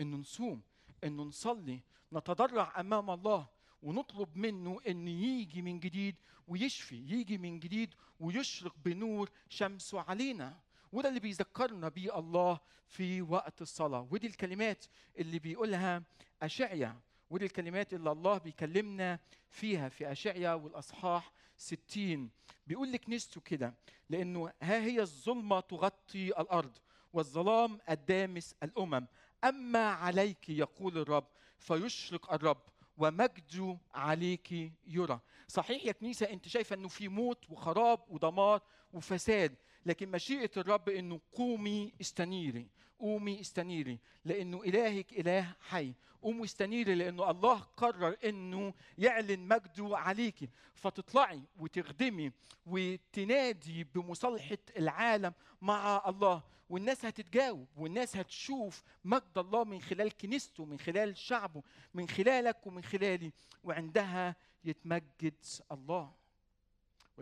إنه 0.00 0.16
نصوم 0.16 0.62
إنه 1.04 1.22
نصلي 1.22 1.80
نتضرع 2.12 2.80
أمام 2.80 3.10
الله 3.10 3.48
ونطلب 3.82 4.36
منه 4.36 4.80
ان 4.88 5.08
يجي 5.08 5.62
من 5.62 5.80
جديد 5.80 6.16
ويشفي 6.48 6.96
يجي 6.96 7.38
من 7.38 7.60
جديد 7.60 7.94
ويشرق 8.20 8.74
بنور 8.84 9.30
شمسه 9.48 10.00
علينا. 10.00 10.58
وده 10.92 11.08
اللي 11.08 11.20
بيذكرنا 11.20 11.88
بيه 11.88 12.18
الله 12.18 12.60
في 12.88 13.22
وقت 13.22 13.62
الصلاة. 13.62 14.08
ودي 14.10 14.26
الكلمات 14.26 14.84
اللي 15.18 15.38
بيقولها 15.38 16.02
اشعيا 16.42 17.00
ودي 17.30 17.44
الكلمات 17.44 17.94
اللي 17.94 18.12
الله 18.12 18.38
بيكلمنا 18.38 19.18
فيها 19.50 19.88
في 19.88 20.12
اشعيا 20.12 20.54
والأصحاح 20.54 21.32
60 21.62 22.30
بيقول 22.66 22.92
لكنيسته 22.92 23.40
كده 23.40 23.74
لأنه 24.10 24.52
ها 24.62 24.80
هي 24.80 25.00
الظلمة 25.00 25.60
تغطي 25.60 26.28
الأرض 26.28 26.78
والظلام 27.12 27.78
الدامس 27.90 28.54
الأمم. 28.62 29.06
أما 29.44 29.86
عليك 29.88 30.48
يقول 30.48 30.98
الرب 30.98 31.26
فيشرق 31.58 32.32
الرب 32.32 32.62
ومجده 32.96 33.78
عليك 33.94 34.72
يرى. 34.86 35.20
صحيح 35.48 35.84
يا 35.84 35.92
كنيسة 35.92 36.26
أنت 36.30 36.48
شايفة 36.48 36.76
أنه 36.76 36.88
في 36.88 37.08
موت 37.08 37.50
وخراب 37.50 38.00
ودمار 38.08 38.62
وفساد. 38.92 39.54
لكن 39.86 40.10
مشيئة 40.10 40.50
الرب 40.56 40.88
أنه 40.88 41.20
قومي 41.32 41.92
استنيري 42.00 42.66
قومي 42.98 43.40
استنيري 43.40 43.98
لأنه 44.24 44.62
إلهك 44.62 45.12
إله 45.12 45.54
حي. 45.60 45.94
قومي 46.22 46.44
استنيري 46.44 46.94
لأنه 46.94 47.30
الله 47.30 47.58
قرر 47.58 48.16
أنه 48.24 48.74
يعلن 48.98 49.48
مجده 49.48 49.96
عليك. 49.98 50.50
فتطلعي 50.74 51.42
وتخدمي 51.58 52.32
وتنادي 52.66 53.84
بمصالحة 53.84 54.58
العالم 54.76 55.32
مع 55.62 56.02
الله. 56.08 56.42
والناس 56.70 57.04
هتتجاوب 57.04 57.68
والناس 57.76 58.16
هتشوف 58.16 58.82
مجد 59.04 59.38
الله 59.38 59.64
من 59.64 59.80
خلال 59.80 60.16
كنيسته 60.16 60.64
من 60.64 60.78
خلال 60.78 61.16
شعبه 61.16 61.62
من 61.94 62.08
خلالك 62.08 62.66
ومن 62.66 62.84
خلالي. 62.84 63.32
وعندها 63.64 64.36
يتمجد 64.64 65.34
الله. 65.72 66.21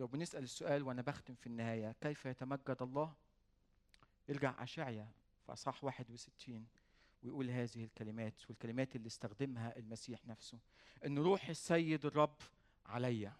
ولو 0.01 0.07
بنسأل 0.07 0.43
السؤال 0.43 0.83
وأنا 0.83 1.03
بختم 1.03 1.35
في 1.35 1.47
النهاية 1.47 1.97
كيف 2.01 2.27
يتمجد 2.27 2.77
الله؟ 2.81 3.13
يرجع 4.29 4.63
أشعيا 4.63 5.09
في 5.47 5.53
أصحاح 5.53 5.85
61 5.85 6.67
ويقول 7.23 7.51
هذه 7.51 7.85
الكلمات 7.85 8.35
والكلمات 8.49 8.97
اللي 8.97 9.07
استخدمها 9.07 9.77
المسيح 9.77 10.27
نفسه. 10.27 10.59
إن 11.07 11.19
روح 11.19 11.49
السيد 11.49 12.07
الرب 12.07 12.37
عليا. 12.87 13.33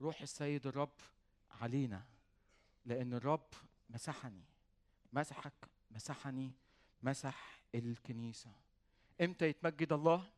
روح 0.00 0.22
السيد 0.22 0.66
الرب 0.66 1.00
علينا. 1.50 2.04
لأن 2.84 3.14
الرب 3.14 3.48
مسحني. 3.90 4.44
مسحك 5.12 5.68
مسحني 5.90 6.52
مسح 7.02 7.62
الكنيسة. 7.74 8.50
إمتى 9.20 9.48
يتمجد 9.48 9.92
الله؟ 9.92 10.30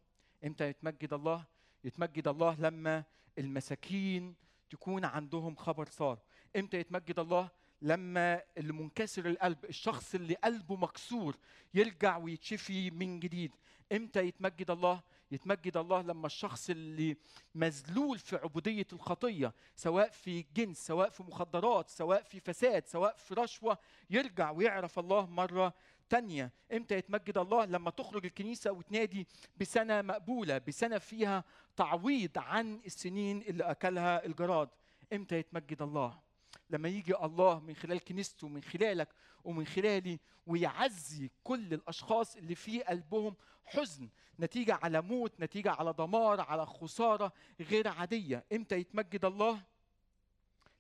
إمتى 0.45 0.69
يتمجد 0.69 1.13
الله؟ 1.13 1.45
يتمجد 1.85 2.29
الله 2.29 2.61
لما 2.61 3.05
المساكين 3.39 4.46
تكون 4.71 5.05
عندهم 5.05 5.55
خبر 5.55 5.89
صار. 5.89 6.19
إمتى 6.57 6.77
يتمجد 6.77 7.19
الله؟ 7.19 7.51
لما 7.83 8.43
اللي 8.59 8.73
منكسر 8.73 9.27
القلب 9.27 9.65
الشخص 9.65 10.15
اللي 10.15 10.35
قلبه 10.35 10.77
مكسور 10.77 11.37
يرجع 11.75 12.17
ويتشفي 12.17 12.91
من 12.91 13.21
جديد. 13.21 13.53
إمتى 13.93 14.21
يتمجد 14.27 14.71
الله؟ 14.71 15.03
يتمجد 15.31 15.77
الله 15.77 16.03
لما 16.03 16.27
الشخص 16.27 16.71
اللي 16.71 17.17
مذلول 17.55 18.19
في 18.19 18.37
عبودية 18.37 18.87
الخطية 18.93 19.55
سواء 19.77 20.09
في 20.09 20.45
جنس 20.57 20.87
سواء 20.87 21.09
في 21.11 21.23
مخدرات 21.23 21.89
سواء 21.91 22.23
في 22.23 22.41
فساد 22.41 22.87
سواء 22.87 23.17
في 23.17 23.35
رشوة 23.35 23.79
يرجع 24.11 24.51
ويعرف 24.51 24.99
الله 24.99 25.27
مرة 25.27 25.75
تانية. 26.09 26.53
إمتى 26.73 26.95
يتمجد 26.95 27.39
الله؟ 27.39 27.65
لما 27.65 27.91
تخرج 27.91 28.25
الكنيسة 28.25 28.73
وتنادي 28.73 29.27
بسنة 29.61 30.03
مقبولة 30.03 30.59
بسنة 30.59 30.99
فيها 30.99 31.45
تعويض 31.77 32.39
عن 32.39 32.81
السنين 32.87 33.43
اللي 33.43 33.65
أكلها 33.65 34.27
الجراد. 34.27 34.69
إمتى 35.13 35.37
يتمجد 35.37 35.83
الله؟ 35.83 36.26
لما 36.71 36.89
يجي 36.89 37.17
الله 37.17 37.61
من 37.61 37.77
خلال 37.77 38.05
كنيسته 38.05 38.49
من 38.49 38.63
خلالك 38.63 39.09
ومن 39.45 39.67
خلالي 39.67 40.19
ويعزي 40.47 41.31
كل 41.45 41.75
الأشخاص 41.75 42.37
اللي 42.37 42.55
في 42.55 42.83
قلبهم 42.83 43.37
حزن 43.65 44.09
نتيجة 44.41 44.75
على 44.75 45.03
موت 45.03 45.41
نتيجة 45.41 45.71
على 45.71 45.93
دمار 45.93 46.41
على 46.41 46.67
خسارة 46.67 47.33
غير 47.61 47.89
عادية. 47.89 48.45
إمتى 48.53 48.77
يتمجد 48.77 49.25
الله؟ 49.25 49.63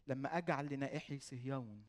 لما 0.07 0.39
أجعل 0.39 0.67
لنائحي 0.67 1.19
صهيون 1.19 1.85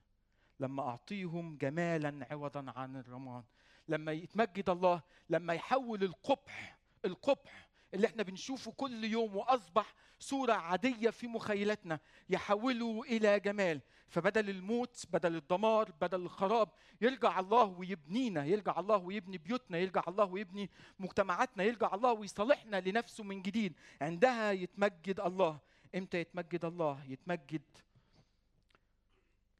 لما 0.59 0.83
أعطيهم 0.89 1.57
جمالا 1.57 2.27
عوضا 2.31 2.73
عن 2.75 2.95
الرمان. 2.95 3.43
لما 3.87 4.11
يتمجد 4.11 4.69
الله 4.69 5.01
لما 5.29 5.53
يحول 5.53 6.03
القبح 6.03 6.77
القبح 7.05 7.66
اللي 7.93 8.07
إحنا 8.07 8.23
بنشوفه 8.23 8.71
كل 8.71 9.03
يوم 9.03 9.35
واصبح 9.35 9.93
صورة 10.19 10.53
عادية 10.53 11.09
في 11.09 11.27
مخيلتنا 11.27 11.99
يحوله 12.29 13.01
إلى 13.01 13.39
جمال. 13.39 13.81
فبدل 14.07 14.49
الموت 14.49 15.05
بدل 15.13 15.35
الدمار 15.35 15.91
بدل 15.91 16.21
الخراب 16.21 16.69
يرجع 17.01 17.39
الله 17.39 17.63
ويبنينا 17.63 18.45
يرجع 18.45 18.79
الله 18.79 18.97
ويبني 18.97 19.37
بيوتنا 19.37 19.77
يرجع 19.77 20.03
الله 20.07 20.25
ويبني 20.25 20.69
مجتمعاتنا 20.99 21.63
يرجع 21.63 21.93
الله 21.93 22.13
ويصالحنا 22.13 22.81
لنفسه 22.81 23.23
من 23.23 23.41
جديد. 23.41 23.73
عندها 24.01 24.51
يتمجد 24.51 25.19
الله. 25.19 25.59
إمتى 25.95 26.17
يتمجد 26.17 26.65
الله؟ 26.65 27.03
يتمجد 27.07 27.61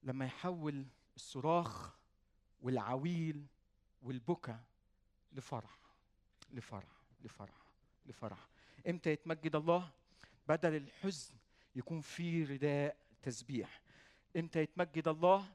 لما 0.04 0.26
يحول 0.26 0.86
الصراخ 1.16 1.96
والعويل 2.62 3.46
والبكا 4.02 4.60
لفرح 5.34 5.78
لفرح 6.52 6.92
لفرح. 7.22 7.67
لفرح. 8.08 8.48
إمتى 8.88 9.10
يتمجد 9.10 9.56
الله؟ 9.56 9.90
بدل 10.48 10.76
الحزن 10.76 11.34
يكون 11.76 12.02
في 12.02 12.44
رداء 12.44 12.98
تسبيح. 13.24 13.82
إمتى 14.38 14.60
يتمجد 14.62 15.08
الله؟ 15.08 15.46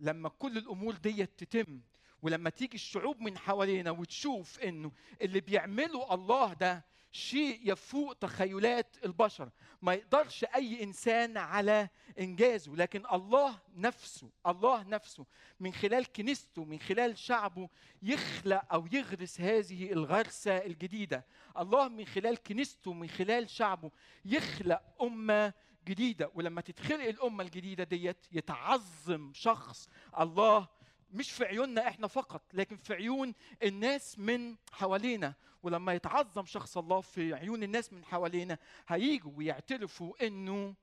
لما 0.00 0.28
كل 0.28 0.58
الأمور 0.58 0.94
دي 0.94 1.26
تتم 1.26 1.80
ولما 2.22 2.50
تيجي 2.50 2.74
الشعوب 2.74 3.20
من 3.20 3.38
حوالينا 3.38 3.90
وتشوف 3.90 4.60
إنه 4.60 4.92
اللي 5.22 5.40
بيعمله 5.40 6.14
الله 6.14 6.52
ده 6.52 6.84
شيء 7.12 7.60
يفوق 7.64 8.12
تخيلات 8.12 8.96
البشر. 9.04 9.50
ما 9.82 9.94
يقدرش 9.94 10.44
أي 10.44 10.82
إنسان 10.82 11.36
على 11.36 11.88
إنجازه 12.18 12.74
لكن 12.74 13.02
الله 13.12 13.58
نفسه 13.76 14.30
الله 14.46 14.82
نفسه 14.82 15.26
من 15.60 15.72
خلال 15.72 16.12
كنيسته 16.12 16.64
من 16.64 16.78
خلال 16.80 17.18
شعبه 17.18 17.68
يخلق 18.02 18.72
أو 18.72 18.88
يغرس 18.92 19.40
هذه 19.40 19.92
الغرسة 19.92 20.56
الجديدة. 20.56 21.26
الله 21.58 21.88
من 21.88 22.04
خلال 22.04 22.42
كنيسته 22.42 22.92
من 22.92 23.08
خلال 23.08 23.50
شعبه 23.50 23.90
يخلق 24.24 24.82
أمة 25.02 25.52
جديدة. 25.86 26.30
ولما 26.34 26.60
تتخلق 26.60 27.04
الأمة 27.04 27.44
الجديدة 27.44 27.84
ديت 27.84 28.26
يتعظم 28.32 29.32
شخص 29.34 29.88
الله 30.20 30.68
مش 31.12 31.30
في 31.32 31.44
عيوننا 31.44 31.88
إحنا 31.88 32.06
فقط 32.06 32.42
لكن 32.52 32.76
في 32.76 32.94
عيون 32.94 33.34
الناس 33.62 34.18
من 34.18 34.56
حوالينا. 34.72 35.34
ولما 35.62 35.94
يتعظم 35.94 36.44
شخص 36.46 36.78
الله 36.78 37.00
في 37.00 37.34
عيون 37.34 37.62
الناس 37.62 37.92
من 37.92 38.04
حوالينا 38.04 38.58
هيجوا 38.88 39.32
ويعترفوا 39.36 40.26
إنه 40.26 40.74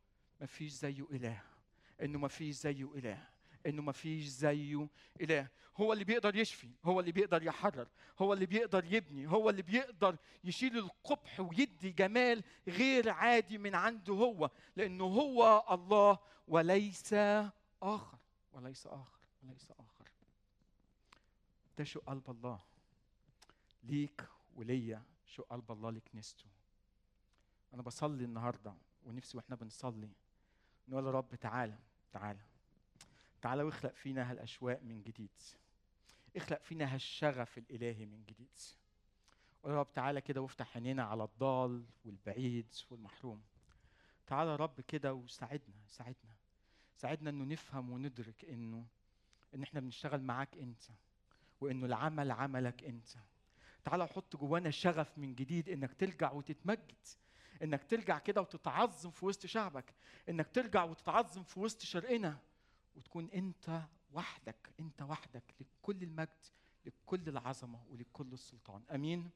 ما 0.42 0.46
فيش 0.48 0.72
زيه 0.72 1.06
إله 1.12 1.42
إنه 2.02 2.20
ما 2.20 2.28
فيش 2.28 2.56
زيه 2.56 2.90
إله 2.96 3.28
إنه 3.66 3.82
ما 3.82 3.92
فيش 3.92 4.26
زيه 4.26 4.88
إله. 5.22 5.48
هو 5.78 5.94
اللي 5.94 6.04
بيقدر 6.04 6.36
يشفي 6.36 6.70
هو 6.86 7.00
اللي 7.00 7.12
بيقدر 7.12 7.44
يحرر 7.44 7.88
هو 8.20 8.34
اللي 8.34 8.46
بيقدر 8.46 8.86
يبني 8.94 9.28
هو 9.32 9.50
اللي 9.50 9.62
بيقدر 9.62 10.16
يشيل 10.44 10.78
القبح 10.78 11.40
ويدي 11.40 11.90
جمال 11.92 12.44
غير 12.68 13.10
عادي 13.10 13.58
من 13.58 13.76
عنده 13.76 14.14
هو. 14.14 14.50
لأنه 14.76 15.04
هو 15.06 15.66
الله 15.72 16.20
وليس 16.48 17.14
آخر 17.84 18.18
وليس 18.52 18.88
آخر 18.88 19.20
وليس 19.44 19.72
آخر. 19.72 19.89
ده 21.80 21.86
شو 21.86 22.00
قلب 22.00 22.30
الله 22.30 22.60
ليك 23.84 24.28
وليا 24.56 25.04
شو 25.26 25.44
قلب 25.44 25.72
الله 25.72 25.92
لكنيسته 25.92 26.46
أنا 27.74 27.82
بصلي 27.82 28.26
النهارده 28.26 28.74
ونفسي 29.04 29.38
وإحنا 29.38 29.56
بنصلي 29.56 30.10
نقول 30.88 31.06
يا 31.06 31.12
رب 31.12 31.36
تعالى 31.36 31.78
تعالى 32.12 32.40
تعالى 33.42 33.64
واخلق 33.64 33.94
فينا 33.94 34.32
هالأشواق 34.32 34.82
من 34.84 35.04
جديد. 35.04 35.30
اخلق 36.36 36.62
فينا 36.62 36.96
هالشغف 36.96 37.58
الإلهي 37.58 38.06
من 38.06 38.24
جديد. 38.26 38.58
قول 39.64 39.74
يا 39.74 39.80
رب 39.80 39.94
تعالى 39.94 40.22
كده 40.22 40.42
وافتح 40.42 40.78
عينينا 40.78 41.04
على 41.04 41.24
الضال 41.24 41.86
والبعيد 42.06 42.74
والمحروم. 42.90 43.42
تعالى 44.28 44.52
يا 44.52 44.56
رب 44.56 44.82
كده 44.82 45.14
وساعدنا 45.14 45.76
ساعدنا 45.88 46.34
ساعدنا 46.96 47.30
إنه 47.30 47.46
نفهم 47.46 47.90
وندرك 47.90 48.46
إنه 48.46 48.86
إن 49.56 49.64
إحنا 49.64 49.80
بنشتغل 49.80 50.22
معاك 50.22 50.58
أنت. 50.58 50.84
وإنه 51.62 51.86
العمل 51.86 52.32
عملك 52.32 52.84
أنت. 52.84 53.10
تعالى 53.84 54.08
حط 54.08 54.36
جوانا 54.36 54.72
شغف 54.72 55.18
من 55.18 55.36
جديد 55.36 55.70
إنك 55.70 55.94
ترجع 55.94 56.32
وتتمجد 56.32 57.08
إنك 57.64 57.84
ترجع 57.84 58.20
كده 58.20 58.42
وتتعظم 58.42 59.12
في 59.12 59.26
وسط 59.26 59.46
شعبك 59.46 59.94
إنك 60.30 60.48
ترجع 60.54 60.84
وتتعظم 60.84 61.44
في 61.44 61.60
وسط 61.60 61.82
شرقنا 61.82 62.38
وتكون 62.96 63.30
أنت 63.34 63.82
وحدك 64.14 64.70
أنت 64.80 65.02
وحدك 65.02 65.44
لكل 65.60 66.04
المجد 66.04 66.46
لكل 66.86 67.30
العظمة 67.30 67.80
ولكل 67.90 68.34
السلطان. 68.34 68.84
آمين. 68.92 69.30